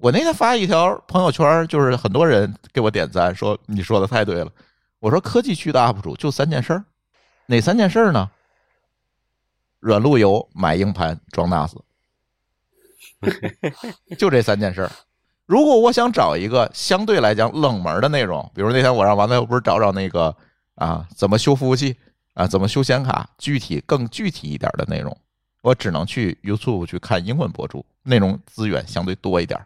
[0.00, 4.50] 我那天发一条朋友圈，就是很多人给我点赞，说你说的太对了。
[4.98, 6.82] 我说科技区的 UP 主就三件事儿：
[7.46, 8.30] 哪三件事儿呢？
[9.78, 11.72] 软路由、买硬盘、装 NAS，
[14.16, 14.90] 就这三件事儿。
[15.44, 20.34] 如果我想找一个相对来讲冷门的内容，比如那天我让王大夫不是找找那个
[20.76, 21.94] 啊怎么修服务器
[22.32, 25.14] 啊怎么修显卡，具体更具体一点的内容，
[25.60, 29.58] 我只能去 YouTube 去看英文博主，内容资源相对多一点，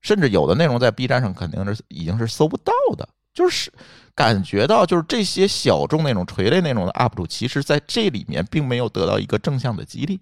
[0.00, 3.72] 甚至有的内容在 B 站上肯定是已经是搜不到的，就是
[4.14, 10.20] 感觉到就是这些小众那种垂类内容的 UP 主，其实在这里面并没有得到一个正向的激励。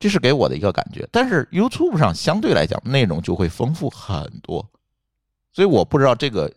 [0.00, 4.68] 这是给我的一个感觉，但是 YouTube 上相对来讲内容就会丰富很多，
[5.52, 6.52] 所以我不知道这个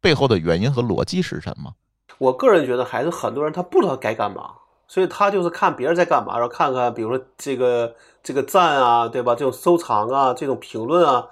[0.00, 1.72] 背后的原因和逻辑是什么。
[2.18, 4.50] 我个人觉得还是很多人他不知道该干嘛，
[4.86, 9.36] 所以他就是看别人在干嘛，然后看看比如说这个这个赞啊，对吧？
[9.36, 11.28] 这种收藏啊，这种评论啊，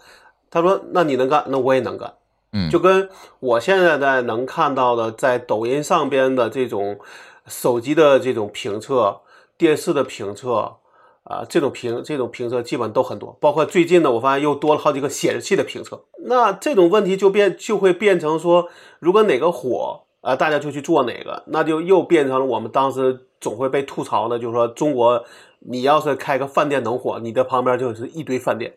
[0.48, 2.14] 他说那你能干，那我也能干。
[2.52, 3.08] 嗯，就跟
[3.40, 7.00] 我现在在能看到的，在抖音上边的这种
[7.46, 9.22] 手机的这种评测、
[9.58, 10.76] 电视的评测。
[11.24, 16.04] 啊，这种评这种评测基本都很多，包括最近呢，我发现又多了好几个显示器的评测。
[16.24, 25.24] 那这种问题就变就会变成说，如果哪个火啊，大家就去做哪个，那就又变成了我们当时总会被吐槽的，就是说中国，
[25.66, 28.76] 你要是开个饭店能火，你的旁边就是一堆饭店。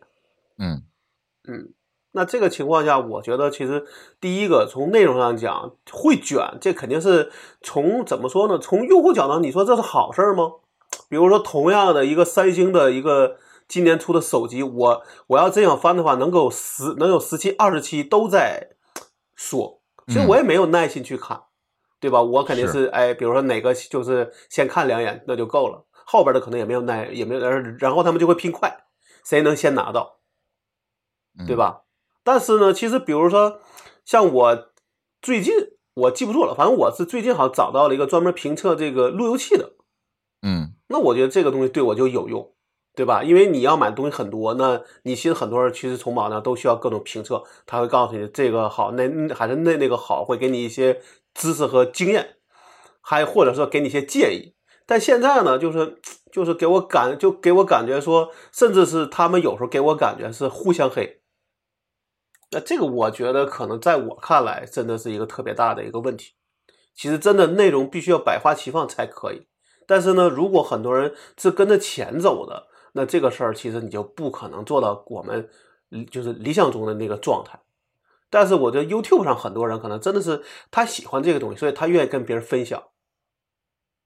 [0.58, 0.84] 嗯
[1.48, 1.74] 嗯，
[2.12, 3.86] 那这个情况下，我觉得其实
[4.20, 8.58] 第一个从内容上讲会卷，这肯定是从怎么说呢？
[8.58, 10.54] 从用户角度，你说这是好事吗？
[11.10, 18.70] 比如说，同样的一个三星的一个今年出的手机，我我要真想翻的话，能够十能有十七、二十期都在
[19.36, 21.42] 说，其实我也没有耐心去看，
[22.00, 22.22] 对吧？
[22.22, 27.42] 我肯定是哎，比如说哪个就是先看两眼那就够了，后边的可能也没有耐，也没有，
[27.80, 28.86] 然后他们就会拼快，
[29.24, 30.20] 谁能先拿到，
[31.46, 31.82] 对吧？
[32.24, 33.60] 但是呢，其实比如说
[34.06, 34.70] 像我
[35.22, 35.54] 最近
[35.94, 39.74] 我记不住了，反正我是最近好像找到了一个专门评测这个路由器的。
[40.42, 42.54] 嗯，那我觉得这个东西对我就有用，
[42.96, 43.24] 对吧？
[43.24, 51.02] 因为你要买东西很多，那你其实很多人其实从网上都需要各种评测，他会告诉你这个好，那还是那那个好，会给你一些
[51.34, 52.38] 知识和经验，
[53.02, 54.55] 还或者说给你一些建议。
[54.86, 56.00] 但现在呢，就是
[56.32, 61.22] 就是给我感就给我感觉说，甚至是他们有时候给我感觉是互相黑。
[62.52, 66.34] 那这个我觉得可能在我看来，真的是一个特别大的一个问题。
[66.94, 69.48] 其实真的内容必须要百花齐放才可以。
[69.88, 75.50] 但是呢，如果很多人是跟着钱走的，那这个事儿其实你就不可能做到我们
[76.10, 77.60] 就是理想中的那个状态。
[78.30, 82.82] 但是我觉得 YouTube 上很多人可能真的是他喜欢这个东西，所以他愿意跟别人分享，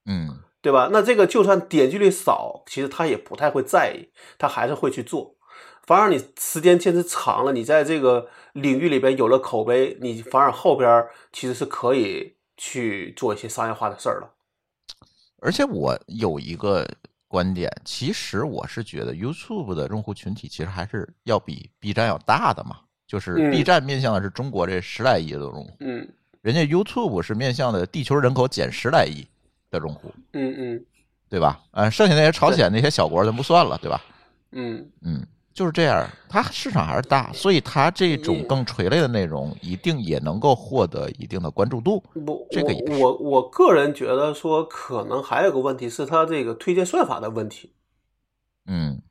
[0.06, 0.90] 嗯，对吧？
[0.92, 5.36] 那这个就算点击率少，其实他也不太会在意，他还是会去做。
[5.86, 14.30] 反而你时间坚持长了，你在这个领域里边有了口碑，你反而后边其实是可以去做一些商业化的事儿了。
[15.42, 16.88] 而且我有一个
[17.28, 22.82] 观点，其实我是觉得 YouTube 的用户群体其实还是要比 B 站要大的嘛。
[23.08, 26.08] 就是 B 站面向的是中国这十来亿的用户，嗯，
[26.42, 29.26] 人家 YouTube 是面向的地球人口减十来亿
[29.70, 30.86] 的用户，嗯嗯，
[31.30, 31.60] 对吧？
[31.72, 34.02] 嗯，剩下那些朝鲜那些小国咱不算了，对吧？
[34.52, 35.28] 嗯嗯。
[35.52, 42.02] 就是这样，它市场还是大，所以它这种更垂类的内容一定也能够获得一定的关注度。
[42.26, 47.74] 不，这个也我我个人觉得说，可能还有个问题是它这个推荐算法的问题。
[48.68, 49.02] 嗯，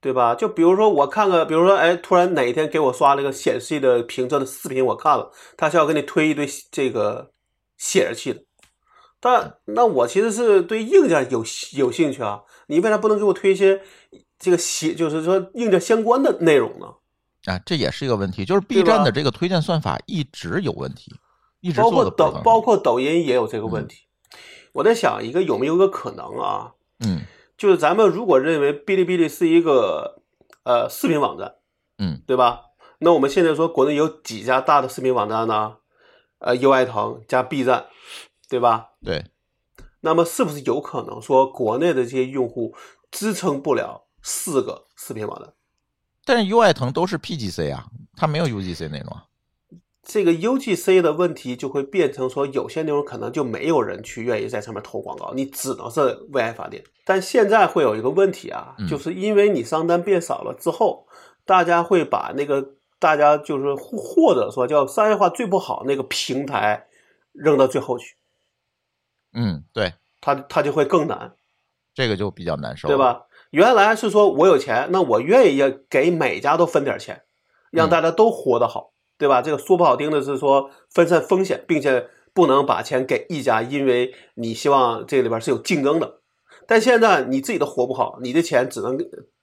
[0.00, 0.36] 对吧？
[0.36, 7.32] 就比如说我看个，比如说哎，突然哪一天给我刷了一个显示器的评测的视频，我看了，他是要给你推一堆这个
[7.78, 8.44] 显示器的，
[9.20, 13.82] 但那我其实是对硬件有有兴趣啊，你为啥不能给我推一些？
[14.38, 16.86] 这个写就是说硬件相关的内容呢，
[17.44, 21.14] 啊，这也是一个问题，就是 B 站的这个推荐算法一直有问题，
[21.60, 23.98] 一直包括抖的包括抖音也有这个问题。
[24.72, 26.72] 我在想一个有没有一个可能啊，
[27.04, 27.20] 嗯，
[27.58, 30.22] 就是咱们如果认为哔哩哔哩是一个
[30.64, 31.56] 呃视频网站，
[31.98, 32.62] 嗯，对吧？
[33.00, 35.76] 那我们现在说国内有几家大的视频网站呢？
[36.38, 37.84] 呃，优爱腾加 B 站，
[38.50, 38.90] 对吧？
[39.02, 39.24] 对。
[40.02, 42.74] 那么是不是有可能说国内的这些用户
[43.10, 44.06] 支撑不了？
[44.22, 45.54] 四个视频网站，
[46.26, 49.24] 但是优爱腾都是 PGC 啊，它没有 UGC 内容啊。
[50.02, 56.00] 这个 UGC 的问题就会变成说，有些内容可能就没有人去愿意在上面投广告，你只能是
[56.32, 56.84] 为爱发电。
[57.06, 61.06] 但现在会有一个问题啊，就是因为你商单变少了之后，
[61.46, 66.86] 大家会把那个大家就是或者说叫商业化最不好那个平台
[67.32, 68.16] 扔到最后去。
[69.32, 71.34] 嗯，对，他他就会更难，
[71.94, 73.26] 这个就比较难受，对吧？
[73.50, 77.22] 原来是说我有钱，那我愿意要给每家都分点钱，
[77.70, 79.42] 让大家都活得好，对吧？
[79.42, 86.20] 这个说不好听的是说分散风险，并且不能把钱给一家，因为你希望这里边是有竞争的。
[86.66, 88.96] 但现在你自己都活不好，你的钱只能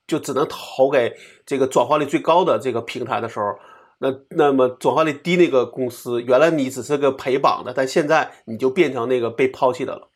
[0.06, 1.14] 就只能投给
[1.44, 3.58] 这个转化率最高的这个平台的时候，
[3.98, 10.10] 那那么转化率低那个公司，原来你只是个陪绑的，但现在你就变成那个被抛弃的了。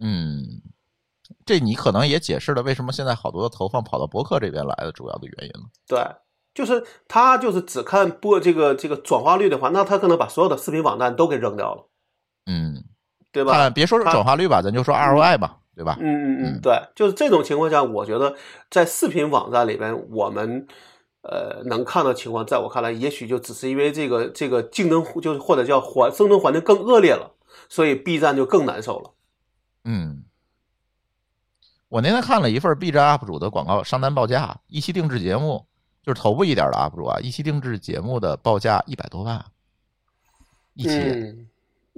[0.00, 0.62] 嗯，
[1.44, 5.66] 这你可能也解释了为什么现在好多的投放跑到博客这边来的主要的原因了。
[5.86, 6.04] 对，
[6.54, 11.86] 就是他就是只看播这个这个转化率的话，那他可能把所有的视频网站都给扔掉了，
[12.46, 12.84] 嗯，
[13.32, 13.52] 对吧？
[13.52, 15.96] 看别说是转化率吧，咱就说 ROI 吧，对吧？
[16.00, 18.34] 嗯嗯嗯嗯，对，就是这种情况下，我觉得
[18.70, 20.66] 在视频网站里边，我们
[21.22, 27.32] 呃能看到情况，在我看来，也许就只是因为这个这个竞争，就是或者叫环生存环境更恶劣了，
[27.68, 29.10] 所以 B 站就更难受了。
[29.84, 30.24] 嗯，
[31.88, 35.66] 我那天看了一份 B 站 UP 主的广告商单报价，一期定制节目
[36.02, 39.44] 就是头部一点的 UP 主啊，一期定制节目的报价一百多万，
[40.74, 41.48] 一期、嗯，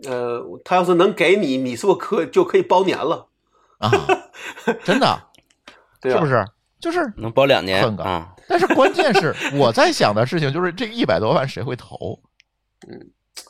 [0.04, 3.28] 呃，他要是能给你，你是不是可就可以包年了？
[3.78, 3.90] 啊，
[4.84, 5.22] 真的
[6.00, 6.16] 对啊？
[6.16, 6.46] 是不是？
[6.80, 8.34] 就是，能包两年很高啊？
[8.46, 12.18] 但是关键是我在想的事情就是这一百多万谁会投？
[12.88, 12.98] 嗯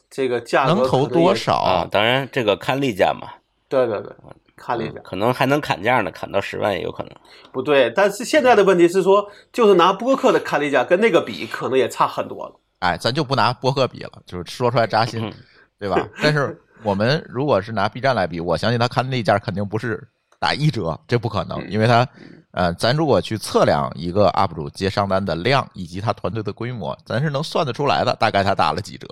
[0.09, 1.35] 这个价格能投多？
[1.35, 1.55] 少？
[1.63, 3.29] 啊，当然这个看例价嘛，
[3.67, 4.13] 对对对，
[4.57, 5.01] 看了一下。
[5.01, 7.13] 可能还能砍价呢，砍到十万也有可能。
[7.51, 12.55] 不对，但是现在的问题是说，就是拿播客的看例价跟那个比，可能也差很多了。
[12.81, 15.33] 哎，咱就不拿播客比了，就是说出来扎心嗯，
[15.79, 16.07] 对吧？
[16.23, 20.07] 但是我们如果是拿 B 站来比，我相信他看例价肯定不是
[20.39, 22.07] 打一折，这不可能，因为他，
[22.53, 29.07] 呃，咱如果去测量一个 UP 主接商单的量以及他团队的规模，咱是能算得出来的，大概他打了几折，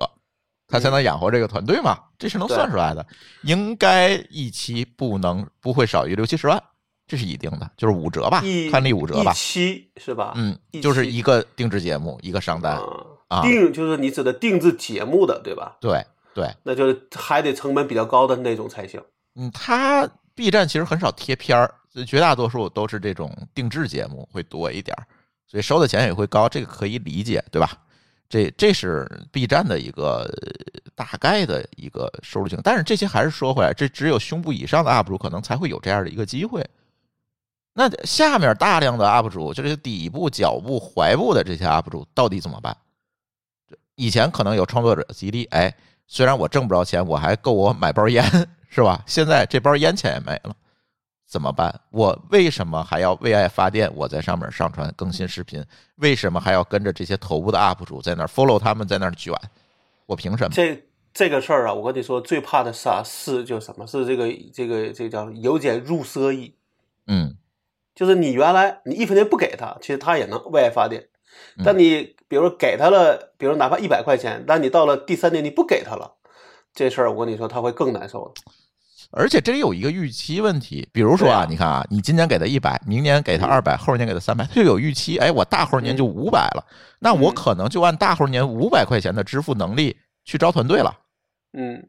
[0.68, 3.04] 他才能养活这个团队嘛，这是能算出来的。
[3.42, 6.62] 应该一期不能不会少于六七十万，
[7.06, 10.34] 这是一定的，就是五折吧，看例五折吧一，期是吧？
[10.36, 12.82] 嗯，就是一个定制节目，一个商单，啊
[13.28, 15.78] 啊，定就是你指的定制节目的，对吧？
[15.80, 16.54] 对对。
[16.62, 19.02] 那就是还得成本比较高的那种才行。
[19.34, 21.74] 嗯，它 B 站其实很少贴片儿，
[22.06, 25.06] 绝大多数都是这种定制节目会多一点儿，
[25.46, 27.72] 所以收的钱也会高，这个可以理解，对吧？
[28.28, 30.32] 这这是 B 站的一个
[30.94, 36.64] 大概的一个收入情况，但是这些还是说回来，这只有胸部以上的 UP 主可能才会有这样的一个机会。
[37.72, 42.76] 那下面大量的 UP 主，就这些底部、脚部、踝部的这些 UP 主，到底怎么办？
[43.96, 45.74] 以前可能有创作者激励，哎，
[46.06, 48.24] 虽然我挣不着钱，我还够我买包烟，
[48.70, 49.02] 是吧？
[49.04, 50.54] 现在这包烟钱也没了，
[51.26, 51.78] 怎么办？
[51.90, 53.90] 我为什么还要为爱发电？
[53.94, 55.62] 我在上面上传更新视频，
[55.96, 59.34] 为什么还要跟着这些头部的 UP 主在那儿 follow 他们在那儿卷？
[60.06, 60.50] 我凭什么？
[60.54, 66.54] 这这个事儿啊，我跟你说，最怕的啥是就什么是这个这个这个叫由俭入奢易，
[67.08, 67.36] 嗯
[67.94, 71.08] 就是你原来你一分钱不给他，其实他也能为爱发电。
[71.56, 76.14] 嗯但你比如说给他了，比如哪怕一百块钱，但你到了第三年你不给他了，
[76.72, 78.40] 这事儿我跟你说他会更难受的。
[79.12, 85.18] 而且这里有一个预期问题，比如说啊，啊你看啊，你今年给他一百，明年给他二百，后年给他三百，他就有预期。
[85.18, 86.64] 哎，我大后年就五百了，
[87.00, 90.96] 那我嗯可能就按大后年五百块钱的支付能力去招团队了。
[91.52, 91.88] 嗯，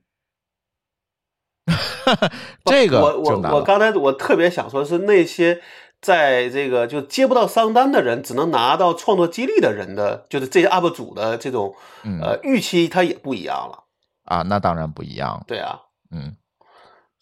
[2.66, 5.62] 这个我我我刚才我特别想说的是那些
[6.02, 13.84] 在这个就接不到商单的人，只能拿到创作激励的人的，就是这些 UP 主的这种嗯呃预期，他也不一样了。
[14.26, 15.44] 啊，那当然不一样。
[15.46, 16.36] 对啊，嗯，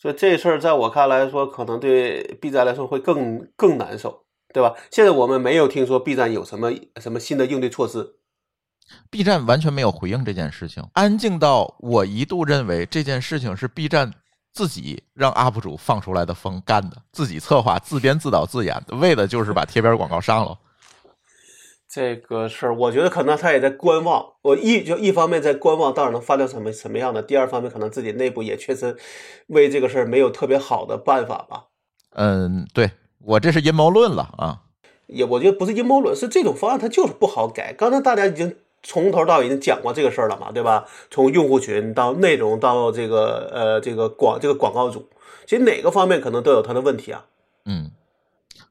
[0.02, 4.24] 所以这事儿在我看来说，可能对 B 站来说会更更难受，
[4.54, 4.74] 对吧？
[4.90, 6.72] 现在我们没有听说 B 站有什么
[7.02, 8.16] 什么新的应对措施。
[9.12, 14.12] B 站完全没有回应这件事情，安静到我一度认为这件事情是 B 站
[14.54, 20.58] 自己让 UP 主放出来的风干的，自己策划、自编自导自演的，为的就是把贴边广告上了。
[21.92, 24.34] 这个事儿，我觉得可能他也在观望。
[24.44, 28.96] 我一就一方面在观望，到底能发展什么什么样的；第二方面，可能自己内部也确实
[29.48, 31.66] 为这个事儿没有特别好的办法吧。
[32.12, 32.92] 嗯，对
[33.26, 34.62] 我这是阴谋论了啊。
[35.08, 37.74] 也我觉得不是阴谋论，是这种方案它就是不好改。
[37.74, 40.86] 刚才大家已经从头到尾已经讲过这个事儿了嘛，对吧？
[41.10, 45.10] 从用户群到内容到这个呃这个广这个广告主，
[45.48, 47.26] 其实哪个方面可能都有它的问题啊。
[47.66, 47.90] 嗯，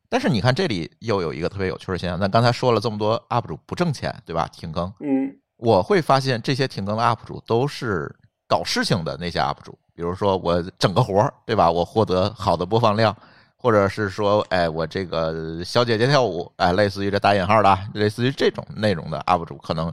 [0.08, 4.48] 但是你看这里又有一个特别有趣的现象，咱刚才说了这么多 UP 主不挣钱，对吧？
[4.52, 8.14] 停更，嗯我会发现这些停更的 UP 主都是
[8.46, 11.70] 搞事情的那些 UP 主，比如说我整个活儿，对吧？
[11.70, 13.14] 我获得好的播放量，
[13.56, 19.92] 或者是说，哎，我这个小姐姐跳舞，哎，类似于这打引号的啊，类似于这种内容的 UP 主，可能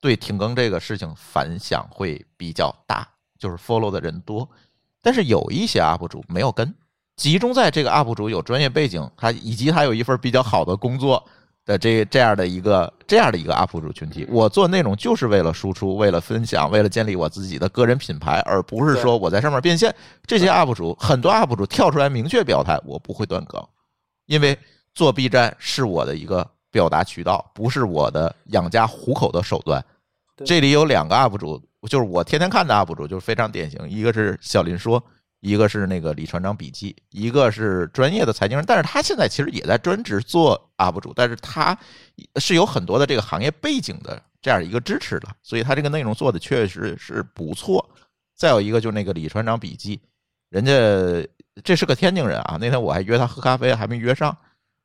[0.00, 3.08] 对停更这个事情反响会比较大，
[3.38, 4.48] 就是 follow 的人多。
[5.02, 6.74] 但是有一些 UP 主没有跟，
[7.16, 11.24] 集中在这个 UP 主有专业背景，他以及他有一份比较好的工作，
[11.64, 14.26] 的这这样的一个这样的一个 UP 主群体。
[14.28, 19.94] 我做内容就是为了输出，为了分享，为了建立我自己的个人品牌，而不是说我在上面变现。
[20.26, 23.66] 这些 UP 主很多 UP 主跳出来明确表态，我不会断更，
[24.26, 24.56] 因为
[24.94, 29.82] 做 B 站是我的一个表达渠道，不是我的养家糊口的手段。
[30.44, 31.58] 这里有两个 UP 主，
[31.88, 35.02] 就是我天天看的 UP 主，就是非常典型，一个是小林说。
[35.46, 41.78] 一个是那个李船长笔记，一个是专业的财经人，但是他现在其实也在专职做 UP 主，但是他
[42.40, 47.88] 是有很多的这个行业背景的这样一个支持的，所以他这个内容做的确实是不错。
[48.34, 50.00] 再有一个就是那个李船长笔记，
[50.50, 50.72] 人家
[51.62, 54.36] 这是个天津人啊，那天我还约他喝咖啡，还没约上。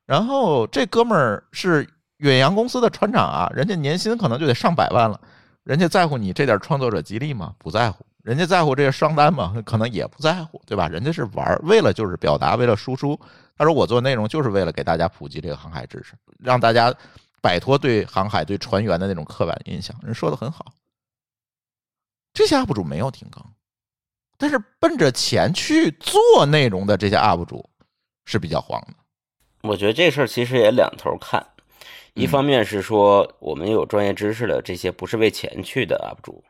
[0.06, 5.20] 然后这哥们儿是远洋公司的船长啊，人家年薪可能就得上百万了，
[5.64, 7.56] 人家在乎你这点创作者激励吗？
[7.58, 8.06] 不在乎。
[8.24, 9.56] 人家在乎这些商单吗？
[9.66, 10.88] 可能也不在乎，对吧？
[10.88, 13.20] 人家是玩儿，为了就是表达，为了输出。
[13.58, 16.94] 他说我做内容就是为了给大家普及这个航海知识，让大家
[17.42, 19.96] 摆脱对航海、对船员的那种刻板印象。
[20.04, 20.66] 人说的很好。
[22.34, 23.44] 这些 UP 主没有停更，
[24.38, 27.70] 但是奔着钱去做内容的这些 UP 主
[28.26, 28.94] 是比较慌的。
[29.64, 31.46] 我觉得这事儿其实也两头看，
[32.14, 36.44] 一方面是说我们有专业知识的这些不是为钱去的 UP 主。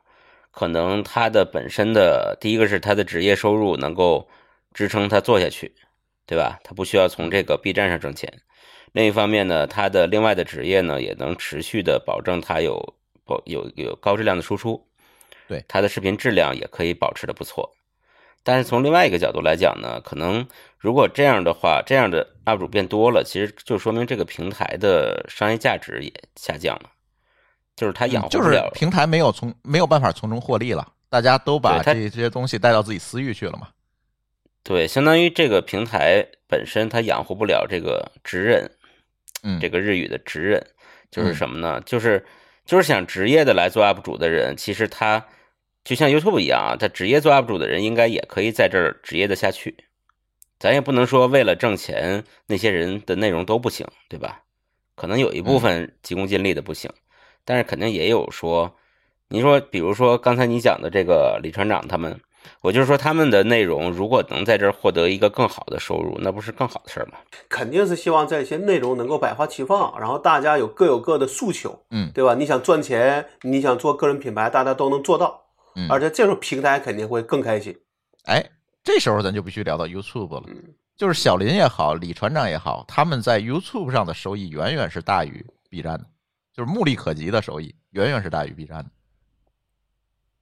[0.51, 4.29] 可能他的本身的第一个是他的职业收入能够
[4.73, 5.73] 支撑他做下去，
[6.25, 6.59] 对吧？
[6.63, 8.41] 他不需要从这个 B 站上挣钱。
[8.91, 12.95] 另一方面呢，他的另外的职业呢也能持续的保证他有
[13.25, 14.85] 保有有高质量的输出，
[15.47, 17.71] 对他的视频质量也可以保持的不错。
[18.43, 20.47] 但是从另外一个角度来讲呢，可能
[20.77, 26.89] 如果这样的话，这样的 UP 主变多了，其实就说明这个平台的商业价值也下降了。
[27.81, 33.69] 就是他养活就是不了，平台没有从没有办法从中获利了，大家都把这这些东西带到自己私域去了嘛。
[34.61, 38.71] 对，相当于这个平台本身它养活不了这个职人，
[39.41, 40.63] 嗯，这个日语的职人
[41.09, 41.81] 就是嗯什么呢？
[41.87, 42.23] 就是
[42.67, 45.25] 就是想职业的来做 UP 主的人，其实他
[45.83, 49.75] 就像 YouTube 一样啊，他职业做 UP 主的人应该也可以在这儿职业的下去。
[50.59, 54.43] 咱也不能说为了挣钱，那些人的内容都不行，对吧？
[54.93, 56.91] 可能有一部分急功近利的不行，
[57.45, 58.71] 但是肯定也有说，
[59.29, 62.19] 你说比如说刚才你讲的这个李船长他们，
[62.61, 67.13] 我就是说他们的内容如果能在这儿获得一个更好的收入，那不是更好的事儿吗？
[67.49, 72.33] 肯定是希望这些内容能够百花齐放，然后大家有各有各的诉求，嗯对吧？
[72.35, 75.41] 你想赚钱，你想做个人品牌，大家都能做到，
[75.75, 77.75] 嗯，而且这时候平台肯定会更开心。
[78.25, 78.43] 哎，
[78.83, 80.43] 这时候咱就必须聊到 YouTube 了。
[80.47, 86.05] 嗯就是小林也好，李船长也好，他们在 YouTube 上的收益远远是大于 B 站的，
[86.61, 88.91] 就是目力可及的收益远远是大于 B 站的。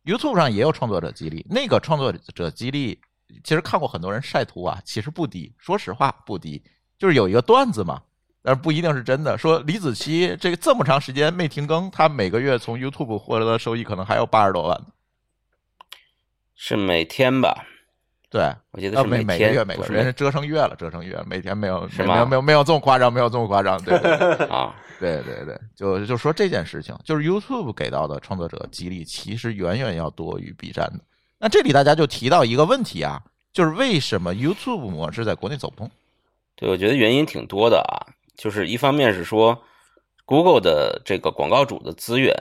[0.03, 2.99] YouTube 上也有创作者激励，那个创作者激励，
[3.41, 6.61] 其实看过很多人晒图啊，其实不低，说实话不低，
[6.97, 8.01] 就是有一个段子嘛，
[8.41, 9.37] 但是不一定是真的。
[9.37, 14.85] 说李子柒这个这么长时间没停更，他每个月从 YouTube 获得的收益可能还有八十多万。
[16.53, 17.65] 是每天吧？
[18.29, 30.99] 对，我觉得是，每是天，每个月每个不是月人家折成月了，折成月了，每天没有没有没有没有这么夸张，没有这么夸张，对对 对啊，对对对，就就说这件事情，就是 YouTube 给到的创作者激励，其实远远要多于 B 站的。
[31.39, 33.19] 那这里大家就提到一个问题啊，
[33.51, 35.89] 就是为什么 YouTube 模式在国内走不通？
[36.55, 39.59] 对，我觉得原因挺多的啊，就是一方面是说
[40.25, 42.35] Google 的这个广告主的资源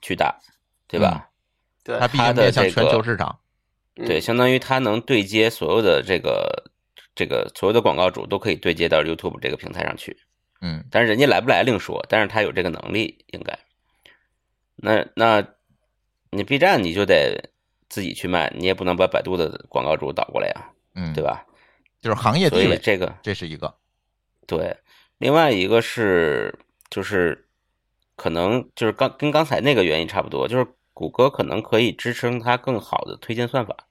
[0.00, 0.34] 巨大，
[0.86, 1.28] 对吧？
[1.84, 3.38] 对它毕竟面向全这个球市场，
[4.06, 6.70] 对，嗯相当于它能对接所有的这个
[7.14, 10.16] 这个所有的广告主都可以对接到 YouTube 这个平台上去。
[10.60, 13.58] 嗯但是人家来不来另说，但是他有这个能力，应该。
[14.76, 15.46] 那那，
[16.30, 17.50] 你 B 站你就得
[17.88, 21.22] 自己去卖，你也不能把百度的广告主导过来呀，嗯，对？
[21.22, 21.44] 吧？
[22.00, 23.74] 就是行业所地位，这个这是一个，
[24.46, 24.76] 对，
[25.18, 26.56] 另外一个是
[26.88, 27.48] 就是
[28.14, 33.87] 可能就是刚跟刚才那个原因差不多，就是谷歌可能可以支撑它更好的推荐算法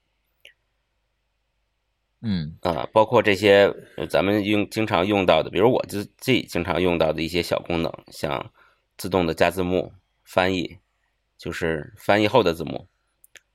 [2.22, 8.51] 嗯啊、包括这些呃咱们用经常用到的，比如我自自己经常用到的一些小功能，像
[8.97, 9.93] 自动的加字幕、
[10.24, 10.78] 翻译，
[11.38, 12.88] 就是翻译后的字幕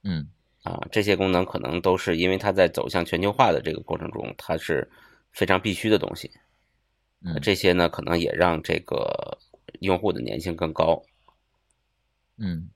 [0.05, 0.29] 嗯
[0.63, 4.89] 啊，这些功能可能都是因为它在走向全球化的这个过程中，它是
[5.33, 6.31] 非常必须的东西。
[7.25, 9.39] 嗯，这些呢，可能也让这个
[9.81, 11.03] 用户的粘性更高。
[12.39, 12.71] 嗯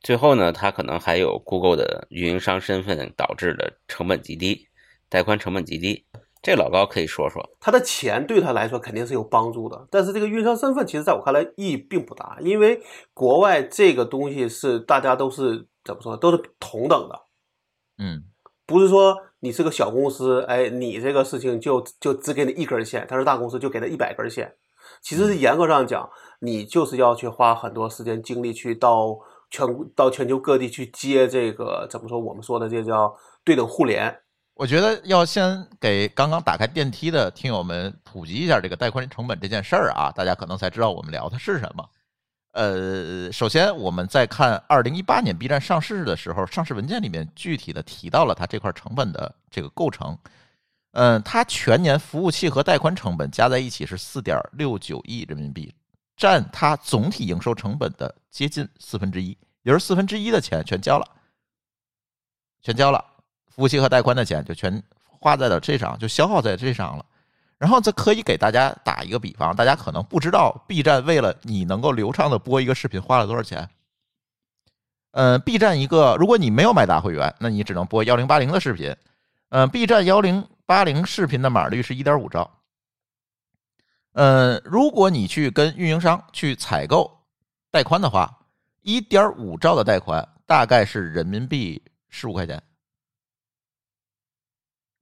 [0.00, 4.66] 最后呢，它可能还有 Google 的运营商身份导致的成本极低，
[5.12, 6.06] 带宽成本极低。
[6.40, 7.46] 这老高可以说说。
[7.60, 12.80] 他的钱对他来说肯定是有帮助的，但是这个运营商身份，其实在我看来意义并不大，因为
[13.12, 17.20] 国外这个东西是大家都是怎么说，都是同等的，
[17.98, 18.24] 嗯
[18.66, 24.56] 不是说你是个小公司，哎，你这个事情就就只给你一根线，他是大公司就给他一百根线。
[25.00, 26.08] 其实是严格上讲，
[26.40, 29.16] 你就是要去花很多时间精力去到
[29.50, 32.18] 全到全球各地去接这个怎么说？
[32.18, 34.21] 我们说的这叫对等互联。
[34.54, 41.88] 我觉得要先给刚刚打开电梯的听友们普及一下这个带宽成本这件事儿啊，大家可能才知道我们聊的是什么。
[42.52, 50.16] 呃，首先我们在看二零一八年 B 站上市的时候，上市文件里面具体的提到了它这块成本的这个构成。
[50.92, 55.74] 嗯，它全年服务器和带宽成本加在一起是四点六九亿人民币，
[56.14, 59.30] 占它总体营收成本的接近四分之一，
[59.62, 61.08] 也就是四分之一的钱全交了，
[62.60, 63.02] 全交了。
[63.54, 67.04] 服务器和带宽的钱就全花在了这上，就消耗在这上了。
[67.58, 73.68] 然后这可以给大家打一个比方，大家可能不知道，B 站为了你能够流畅的播一个视频花了多少钱。
[75.12, 78.96] 嗯，B 站一个，如果你没有买大会员，那你只能播幺零八零的视频。
[79.50, 82.50] 嗯，B 站幺零八零视频的码率是一点五兆。
[84.14, 87.10] 嗯，如果你去跟运营商去采购
[87.70, 88.40] 带宽的话，
[88.80, 92.60] 一点五兆的带宽大概是人民币十五块钱。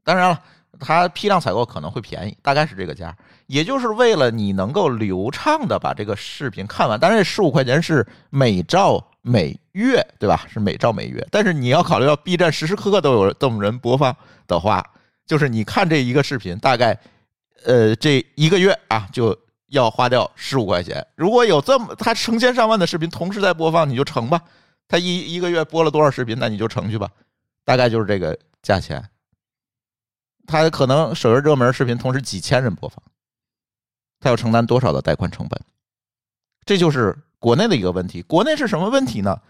[0.04, 0.42] 当然了，
[0.78, 3.16] 它批量采购可能会便宜，大概是这个价。
[3.46, 6.98] 也就是为了你能够流畅的把这个视频看完。
[6.98, 10.46] 当然，这十五块钱是每兆每月，对吧？
[10.48, 11.26] 是每兆每月。
[11.32, 14.84] 但是你要考虑到 B 站时时刻刻都有这么人播放的话，
[15.26, 16.96] 就是你看这一个视频，大概
[17.64, 19.36] 呃这一个月啊就
[19.70, 21.04] 要花掉十五块钱。
[21.16, 24.40] 如果有这么它成千上万的视频同时在播放，你就乘吧。
[24.86, 27.08] 它一一个月播了多少视频，那你就乘去吧。
[27.64, 29.04] 大概就是这个价钱。
[30.50, 33.00] 它可能首页热门视频同时几千人播放，
[34.18, 35.58] 它要承担多少的带宽成本？
[36.66, 38.20] 这就是国内的一个问题。
[38.22, 39.40] 国内是什么问题呢？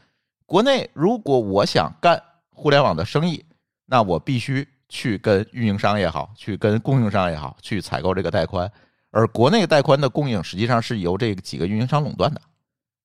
[0.44, 3.42] 国内如果我想干互联网的生意，
[3.86, 8.70] 那我必须去跟运营商也好，去跟供应商也好，去采购这个带宽。
[9.10, 12.40] 而国内带宽的供应实际上是由这几个运营商垄断的，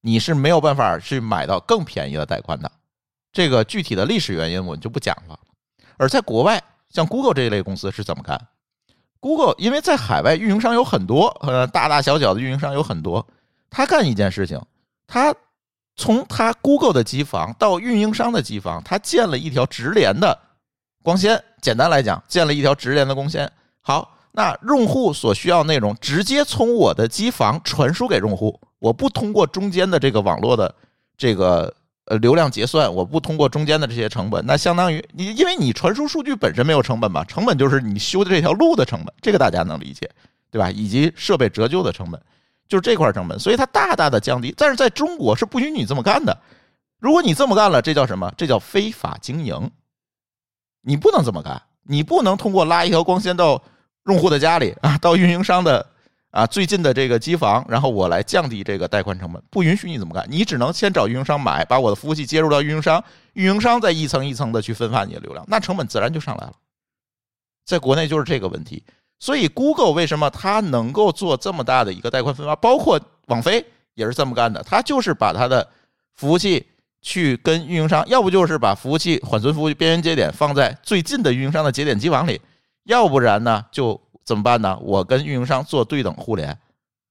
[0.02, 2.70] 你是没有办法去买到更便宜的带宽的。
[3.32, 5.40] 这个具体的历史原因我就不讲了。
[5.96, 6.62] 而在国外。
[6.96, 8.40] 像 Google 这一类公司是怎么干
[9.20, 13.28] ？Google 因为在海外运营商有很多，呃，大大小小的运营商有很多。
[13.70, 14.58] 他干一件事情，
[15.06, 15.36] 他
[15.98, 20.40] 从他 Google 的机房到运营商的机房，他建了一条直连的
[21.04, 21.44] 光纤。
[21.62, 23.52] 简单来讲，建了一条直连的光纤。
[23.82, 30.74] 好，那用户所需要内容直接从我的机房传输给用户，我不通过中间的这个网络的
[31.18, 31.76] 这个。
[32.06, 40.08] 呃，流量结算我不通过中间的这些成本，那相当于你，因为你传输数据本身没有成本嘛，成本就是你修的这条路的成本，这个大家能理解，
[40.52, 40.70] 对吧？
[40.70, 42.22] 以及设备折旧的成本，
[42.68, 44.54] 就是这块成本，所以它大大的降低。
[44.56, 46.38] 但是在中国是不允许你这么干的，
[47.00, 48.32] 如果你这么干了，这叫什么？
[48.38, 49.72] 这叫非法经营，
[50.84, 53.60] 你不能这么干，你不能通过拉一条光纤到
[54.06, 55.84] 用户的家里啊，到运营商的。
[56.36, 63.02] 啊，最近的这个机房，然后我来降低这个带宽成本，不允许你怎么干，你只能先找运营商买，把我的服务器接入到运营商，
[63.36, 66.52] 运营商再一层一层的去分发你的流量，那成本自然就上来了。
[67.64, 68.84] 在国内就是这个问题，
[69.18, 75.66] 所以 Google 为什么它能够做这么大的一个带宽分发，包括网飞也是这么干的，它就是把它的
[76.16, 76.68] 服务器
[77.02, 82.42] 去跟运营商，要不就是把服务器缓存服务器边缘节点放在最近的运营商的节点机房里，
[82.84, 84.02] 要不然呢就。
[84.26, 84.78] 怎么办呢？
[84.82, 86.58] 我跟运营商做对等互联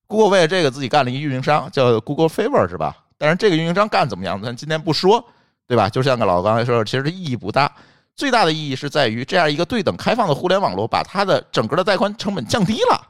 [0.07, 2.97] ，Google 为了这个自己干了一个运营商，叫 Google Favor 是吧？
[3.17, 4.43] 但是这个运营商干怎么样？
[4.43, 5.25] 咱今天不说，
[5.67, 5.89] 对吧？
[5.89, 7.71] 就像个老刚才说，其实意义不大。
[8.17, 13.01] 最大的意义是在于这样一个对等开放的互联网络，把它的整个的带宽成本降低了，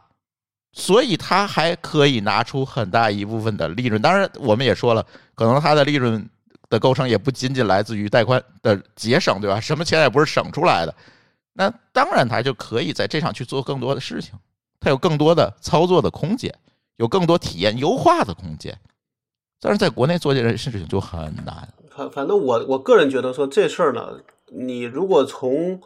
[0.72, 4.00] 所以它还可以拿出很大一部分的利润。
[4.00, 6.26] 当然，我们也说了，可能它的利润
[6.70, 9.60] 的构成也不仅仅来自于带宽的节省，对吧？
[9.60, 10.94] 什么钱也不是省出来的。
[11.54, 14.34] 那当然，他就可以在这上去做更多的事情，
[14.80, 16.52] 他有更多的操作的空间，
[16.96, 18.78] 有更多体验优化的空间。
[19.60, 21.68] 但是在国内做这件事情就很难。
[21.90, 24.18] 反反正我我个人觉得说这事儿呢，
[24.52, 25.80] 你如果从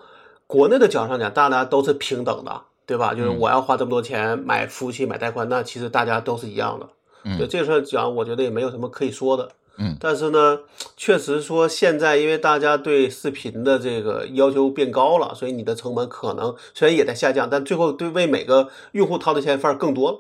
[0.47, 3.13] 国内的角度上讲，大家都是平等的，对吧？
[3.13, 6.89] 就是我要花这么多钱买服务器、买带宽，那其实大家都是一样的。
[7.25, 9.53] 嗯，这事儿讲，我觉得也没有什么可以说的。
[9.81, 10.59] 嗯，但是呢，
[10.97, 20.19] 确实说现在因为大家对视频的这个要求变高了，所以你的成本可能虽然也在下降，但最后对为每个用户掏的钱反而更多了，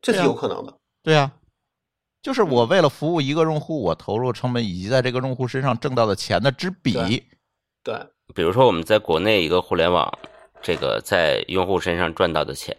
[0.00, 0.72] 这是有可能的。
[1.02, 1.32] 对呀，
[2.22, 7.22] 就是我为了服务一个用户，我投入成本以及在这个用户身上挣到的钱的之比。
[7.84, 7.94] 对，
[8.34, 10.10] 比如说我们在国内一个互联网，
[10.62, 12.74] 这个在用户身上赚到的钱，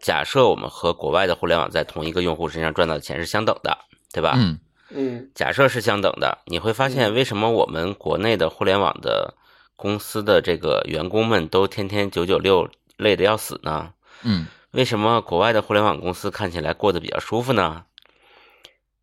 [0.00, 3.76] 假设我们和国外的互联网在同一个用户身上赚到的钱是相等的。
[4.14, 4.34] 对吧？
[4.36, 4.58] 嗯
[4.94, 9.34] 嗯，假设是相等的，你会发现为什么我们国内的互联网的
[9.76, 13.94] 公司的这个员工们都天天九九六累得要死呢？
[14.22, 17.84] 嗯，为什么国外的互联网公司看起来过得比较舒服呢？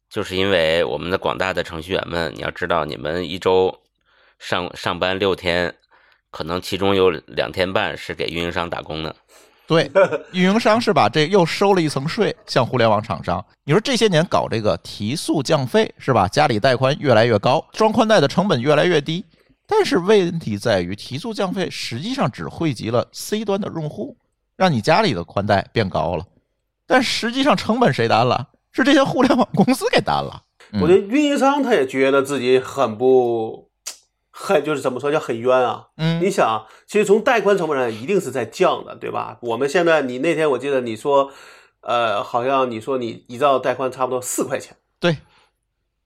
[0.10, 3.82] 就是因为我们的广大的程序员们，你要知道，你们一周
[4.40, 5.76] 上上班六天，
[6.32, 9.16] 可能其中有两天半是给运营商打工的。
[9.70, 9.90] 对，
[10.34, 13.44] 运营商是把这又收了一层税，向互联网厂商。
[13.64, 16.28] 你说这些年搞这个提速降费是吧？
[16.28, 19.24] 家里带宽越来越高，装宽带的成本越来越低。
[19.68, 24.18] 但是问题在于，提速降费实际上只惠及了 C 端的用户，
[24.58, 26.26] 让你家里的宽带变高了，
[26.88, 28.50] 但实际上成本谁担了？
[28.72, 30.42] 是这些互联网公司给担了。
[30.82, 33.69] 我觉得运营商他也觉得自己很不，
[34.42, 35.88] 很就是怎么说叫很冤啊。
[35.98, 39.38] 嗯你想，其实从带宽成本上一定是在降的，对吧？
[39.42, 41.32] 我们现在你那天我记得你说，
[41.82, 45.18] 呃，好像你说你一兆带宽差不多四块钱，对，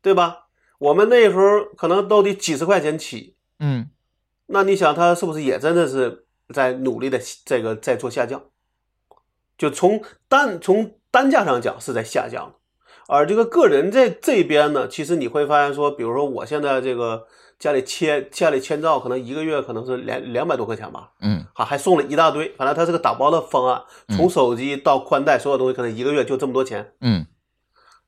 [0.02, 0.48] 对吧？
[0.80, 3.90] 我们那时候可能都得几十块钱起，嗯，
[4.48, 8.42] 那你想他是不是也真的是在努力的这个在做下降？
[9.58, 12.56] 就从单从单价上讲是在下降的，
[13.08, 17.28] 而这个个人在这边呢，其实你会发现说，比如说我现在这个
[17.64, 26.92] 家里千家里签照，可能一个月可能是两两百多块钱吧，嗯，好还送了一大堆，反正它是个打包的方案，从手机到宽带所有东西可能一个月就这么多钱。
[27.00, 27.26] 嗯，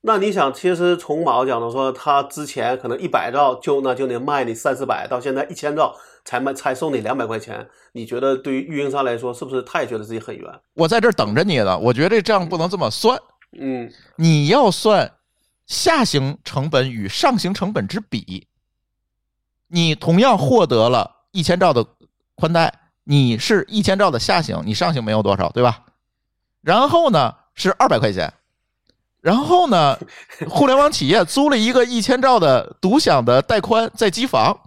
[0.02, 5.96] 那你想，其实从毛讲的说，他之前可能一百兆就那就能卖你三四百，到现在一千兆
[6.26, 10.46] 才卖才送你两百块钱，你觉得对于运营商来说，是不是他也觉得自己很冤？
[10.74, 11.80] 我在这儿等着你呢。
[11.80, 13.18] 我觉得这账不能这么算，
[13.58, 15.14] 嗯你要算
[15.66, 18.46] 下行成本与上行成本之比。
[19.68, 21.86] 你同样获得了一千兆的
[22.36, 25.86] 宽带，你是一千兆的下行，你上行没有多少，对吧？
[26.62, 28.34] 然后呢是二百块钱，
[29.22, 29.98] 然后呢，
[30.50, 34.60] 互联网企业租了一个一千兆的独享的带宽在机房，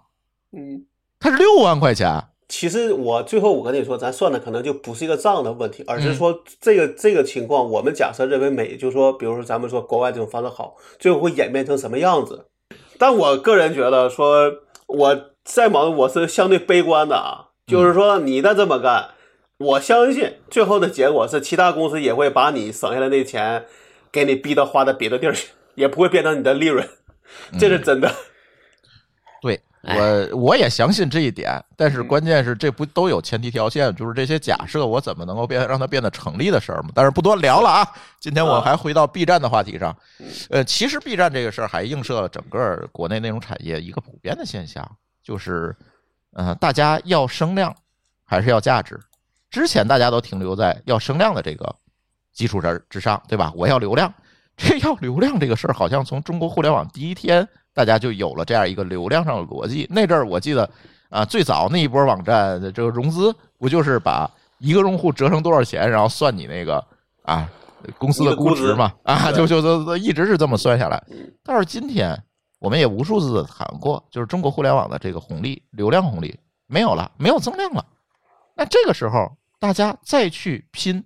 [0.53, 0.84] 嗯。
[1.20, 2.22] 它是六万块钱。
[2.49, 12.46] 其实我最后我跟你说，咱算的可能就不是一个账的问题，而是说这个、这个情况，我们假设认为美，就是说，比如说咱们说国外这种方式好，最后会演变成什么样子？
[12.99, 14.49] 但我个人觉得说，
[14.89, 19.11] 我在忙我是相对悲观的啊，就是说你再这么干，
[19.59, 23.66] 我相信最后的结果是其他公司也会把你省下来那钱
[24.11, 26.89] 给你逼到花到别的地儿去，也不会变成你的利润，
[27.59, 28.11] 这是真的。
[29.83, 36.91] 我我也相信这一点，但是关键是这不都有前提条件，就是这些假设我怎么能够变让它变得成立的事儿嘛？
[36.95, 39.97] 但是不多聊了啊，今天我还回到 B 站的话题上，
[40.51, 44.85] 呃，其实 B 站这个事儿还映射了整个国内内容产业一个普遍的现象，
[45.22, 45.74] 就是，
[46.33, 47.74] 呃，大家要声量
[48.24, 48.99] 还是要价值？
[49.51, 51.74] 之前大家都停留在要声量的这个
[52.33, 53.53] 基础之之上，对吧？
[53.55, 54.12] 我要流量，
[54.57, 57.49] 这要流量这个事儿，好像从中国互联网第一天，
[57.79, 59.87] 大家就有了这样一个流量上的逻辑。
[59.89, 60.68] 那阵儿我记得
[61.11, 66.85] 啊，最早那一波网站的这个融资，不就是把一个用户折成多少钱，然后算你那个
[67.22, 67.49] 啊
[67.97, 68.93] 公司的估值嘛？
[69.05, 71.01] 啊，就就就就一直是这么算下来。
[71.45, 72.20] 但是今天
[72.59, 77.87] 我们也无数次的谈过，就是中国互联网的这个红利，流量红利没有了，没有增量了。
[78.57, 81.01] 那这个时候，大家再去拼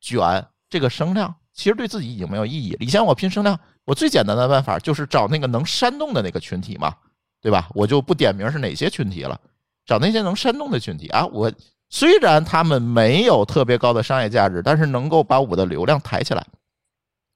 [0.00, 2.78] 卷这个声量，其实对自己已经没有意义了。
[2.80, 6.94] 以前我拼声量，我最简单的办法就是找那个能煽动的那个群体嘛，
[7.40, 7.68] 对吧？
[7.74, 9.40] 我就不点名是哪些群体了，
[9.84, 11.26] 找那些能煽动的群体啊。
[11.26, 11.50] 我
[11.88, 16.46] 虽然他们没有特别高的商业价值，但是能够把我的流量抬起来，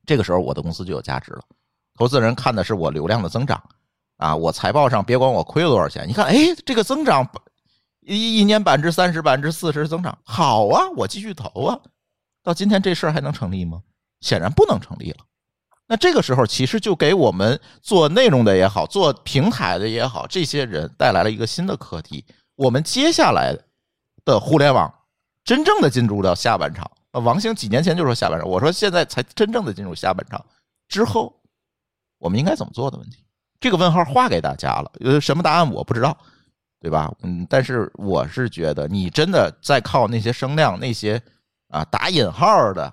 [0.06, 1.42] 这个时候我的公司就有价值了。
[1.96, 3.60] 投资人看的是我流量的增长
[4.18, 7.28] 啊，我财报上别管我亏了多少钱，你看，哎，这个增长
[8.00, 11.80] 一一年百分之三十、百分之四十增长，好啊，我继续投啊。
[12.42, 13.82] 到今天这事儿还能成立吗？
[14.20, 15.18] 显然不能成立了。
[15.86, 22.24] 那这个时候，其实就给我们做内容的也好，做平台的也好，这些人带来了一个新的课题。
[22.56, 23.56] 我们接下来
[24.24, 24.92] 的互联网
[25.44, 26.90] 真正的进入到下半场。
[27.12, 30.44] 王兴几年前就说下半场，我说现在才真正的进入下半场。
[30.88, 31.34] 之后
[32.18, 33.24] 我们应该怎么做的问题？
[33.60, 36.16] 这个问号画给大家了，呃，什么答案我不知道，
[36.80, 37.12] 对吧？
[37.22, 41.20] 嗯，但是我是觉得，你真的在靠那些声量、那些
[41.68, 42.92] 啊打引号的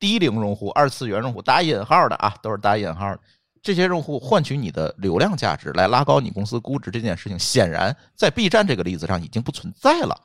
[0.00, 3.20] 低龄用户、二次元用户打引号的啊，都是打引号的
[3.62, 10.18] 这些用户换取你的流量价值，来拉高你公司估值这件事情，显然在 B 站这个例子上已经不存在了，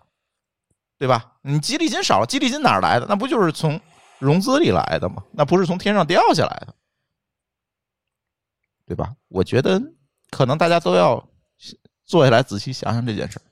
[0.98, 1.34] 对吧？
[1.42, 3.06] 你激励金少了，激励金哪来的？
[3.08, 3.80] 那不就是从
[4.18, 5.22] 融资里来的吗？
[5.34, 6.74] 那不是从天上掉下来的，
[8.86, 9.14] 对吧？
[9.28, 9.82] 我觉得
[10.30, 11.22] 可能大家都要
[12.06, 13.44] 坐下来仔细想想这件事儿。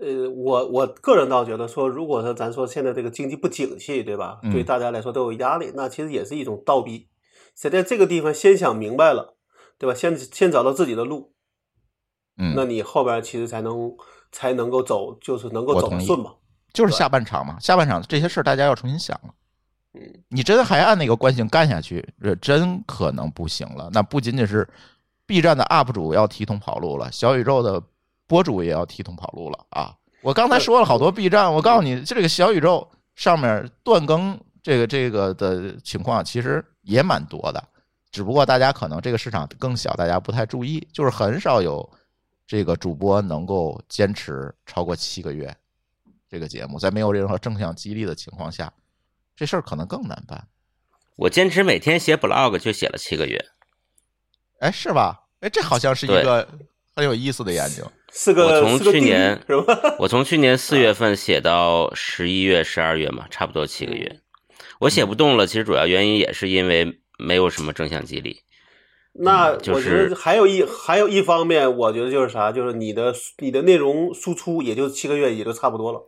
[0.00, 4.38] 呃，我我个人倒觉得说，如果说咱说现在这个经济不景气，对吧？
[4.42, 7.08] 嗯对大家来说都有压力，那其实也是一种倒逼。
[7.56, 9.34] 谁在这个地方先想明白了，
[9.78, 9.94] 对吧？
[9.94, 11.32] 先先找到自己的路，
[12.36, 13.92] 嗯，那你后边其实才能
[14.30, 16.34] 才能够走，就是能够走得顺嘛。
[16.72, 19.34] 就是下半场嘛，下半场这些事儿大家要重新想了。
[19.94, 23.90] 嗯你真还按那个惯性干下去，这真可能不行了。
[23.92, 24.68] 那不仅仅是
[25.26, 27.82] B 站的 UP 主要提桶跑路了，小宇宙的
[28.28, 29.92] 博主也要提桶跑路了啊！
[30.20, 37.68] 我刚才说了好多 B 站，我告诉你，这个小宇宙上面断更这个这个的情况其实也蛮多的，
[38.10, 41.88] 只不过大家可能这个市场更小，大家不太注意，就是很少有
[42.46, 45.56] 这个主播能够坚持超过七个月
[46.28, 48.70] 这个节目，在没有任何正向激励的情况下，
[49.34, 50.46] 这事儿可能更难办。
[51.16, 53.42] 我坚持每天写 blog 就写了七个月，
[54.60, 55.24] 哎，是吧？
[55.40, 56.46] 哎，这好像是一个
[56.94, 57.90] 很有意思的研究。
[58.12, 59.40] 是个我从去年？
[59.98, 64.20] 我从去年四月份写到十一月、十二月嘛，差不多七个月。
[64.78, 68.40] 我写不动了，其实主要原因也是因为没有什么正向激励。
[69.12, 76.00] 那就我觉得是还有一还有一方面，我觉得就是啥，就是你的你的内容输出也就七个月，也就差不多了。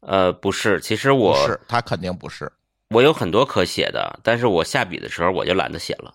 [0.00, 2.50] 呃，不是，其实不我是，他肯定不是。
[2.90, 6.14] 我有很多可写的，但是我下笔的时候我就懒得写了，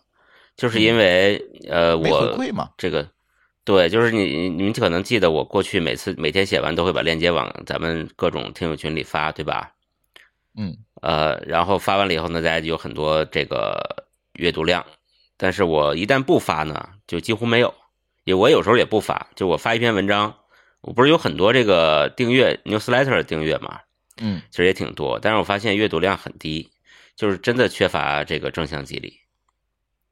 [0.56, 1.40] 就是因为、
[1.70, 2.36] 呃，我。
[2.78, 3.08] 这个
[3.66, 9.74] 对，就是你你们可能记得我过去每次每天写完都会把链接往咱们各种听友群里发，对吧？
[10.56, 14.86] 嗯，呃，然后发完了以后呢，大家就有很多这个阅读量，
[15.36, 17.74] 但是我一旦不发呢，就几乎没有。
[18.24, 20.36] 也我有时候也不发，就我发一篇文章，
[20.82, 23.82] 我不是有很多这个订阅 newsletter 的订阅嘛，
[24.22, 26.72] 嗯，其实也挺多，但是我发现阅读量很低，
[27.16, 29.20] 就是真的缺乏这个正向激励。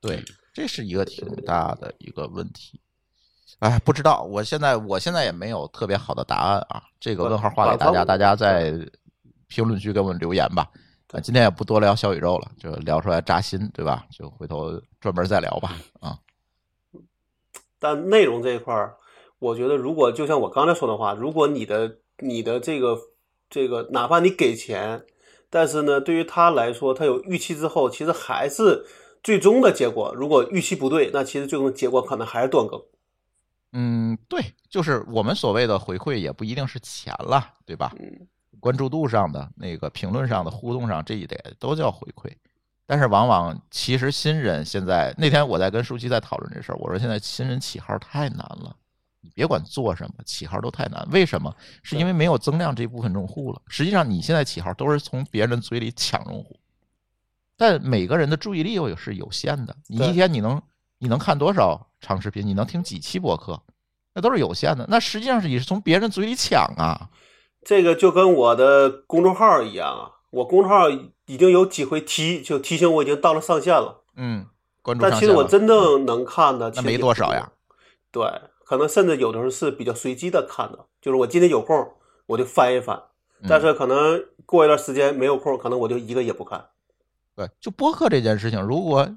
[0.01, 0.23] 对，
[0.53, 2.81] 这是一个挺大的一个问题。
[3.59, 6.83] 哎，不知道，我现在我现在也没有特别好的答案啊。
[6.99, 8.73] 这个问号画给大家，大家在
[9.47, 10.69] 评论区给我们留言吧。
[11.11, 14.03] 啊，今天也不多聊小宇宙了，就聊出来扎心，对吧？
[14.11, 15.77] 就回头专门再聊吧。
[15.99, 16.17] 啊，
[17.79, 18.95] 但内容这一块儿，
[19.37, 22.97] 我觉得如果就像我刚才说的话，如果你的你的这个
[23.49, 25.05] 这个，哪怕你给钱，
[25.51, 28.83] 但是呢，对于他来说，他有预期之后，其实还是
[29.21, 30.11] 最终的结果。
[30.15, 32.81] 如果预期不对，那其实最终的结果可能还是断更。
[33.73, 37.91] 嗯，对，就是我们所谓的回馈，也不一定是钱了，对吧？
[37.99, 38.27] 嗯，
[38.59, 42.31] 关注度上的那个评论上的互动上，这一点都叫回馈。
[42.85, 48.75] 但是往往其实新人现在那天我在跟舒淇在讨论这事儿，我说现在新人起号太难了，
[49.21, 51.07] 你别管做什么，起号都太难。
[51.09, 51.55] 为什么？
[51.81, 53.61] 是因为没有增量这部分用户了。
[53.67, 56.59] 实际上你现在起号都是从别人嘴里抢用户，
[57.57, 59.75] 但每个人的注意力又是有限的。
[59.87, 60.61] 你一天你能
[61.03, 62.47] 你能看多少长视频？
[62.47, 63.61] 你能听几期播客？
[64.13, 64.85] 那都是有限的。
[64.87, 67.09] 那实际上是你是从别人嘴里抢啊。
[67.61, 74.45] 这个就跟我的公众号一样啊，我公众号已经有几回提就提醒我已经到了上限了，嗯，
[74.81, 77.51] 关注但其实我真正能看的，那没多少呀。
[78.09, 78.25] 对，
[78.63, 81.75] 可能甚至有的时候是比较随机的看的，就是我今天有空
[82.27, 82.95] 我就翻一翻，
[83.41, 86.65] 嗯但是可能过一段时间没有空，可能我就一个也不看。
[87.35, 89.09] 对，就播客这件事情，如果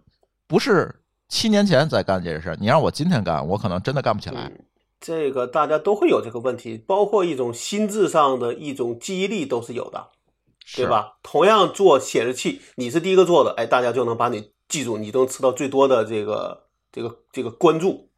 [0.48, 4.44] 不是七年前在干这件事儿，你让我今天干，我可能真的干不起来。
[4.44, 4.64] 嗯，
[5.00, 10.08] 这个大家都会有这个问题，包括一种心智上的一种记忆力都是有的，
[10.74, 10.86] 对？
[10.86, 11.18] 吧？
[11.22, 18.08] 同样做显示器，你是第一个做的，哎，大家就能把你记住，你都能吃到最多的这个这个这个关注。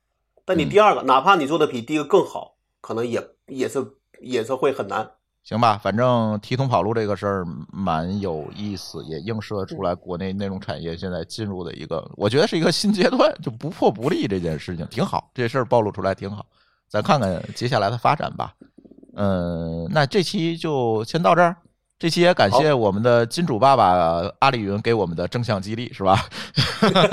[0.45, 5.13] 但你嗯第二个，哪怕你做的比第一个更好，可能也也是也是会很难。
[5.45, 16.45] 行吧，反正提桶跑路这个事儿蛮有意思，也映射出来国内内容产业现在进入的一个，我觉得是一个新阶段，就不破不立这件事情挺好，这事儿暴露出来挺好，
[16.89, 18.53] 咱看看接下来的发展吧。
[19.17, 21.57] 嗯，那这期就先到这儿。
[21.99, 26.17] 这期也感谢我们的金主爸爸阿里云给我们的正向激励，是吧？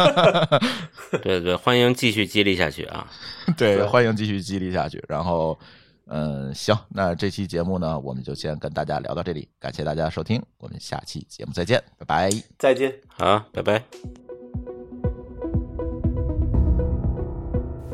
[1.23, 3.07] 对对，欢迎继续激励下去啊！
[3.57, 5.03] 对，对欢迎继续激励下去。
[5.07, 5.57] 然后，
[6.08, 12.30] 嗯，行，那这期节目呢，我们就先跟大家聊到这里，感谢大家收听，我们下期节目再见，拜拜。
[12.60, 12.93] 再见。
[13.08, 14.24] 好，拜拜。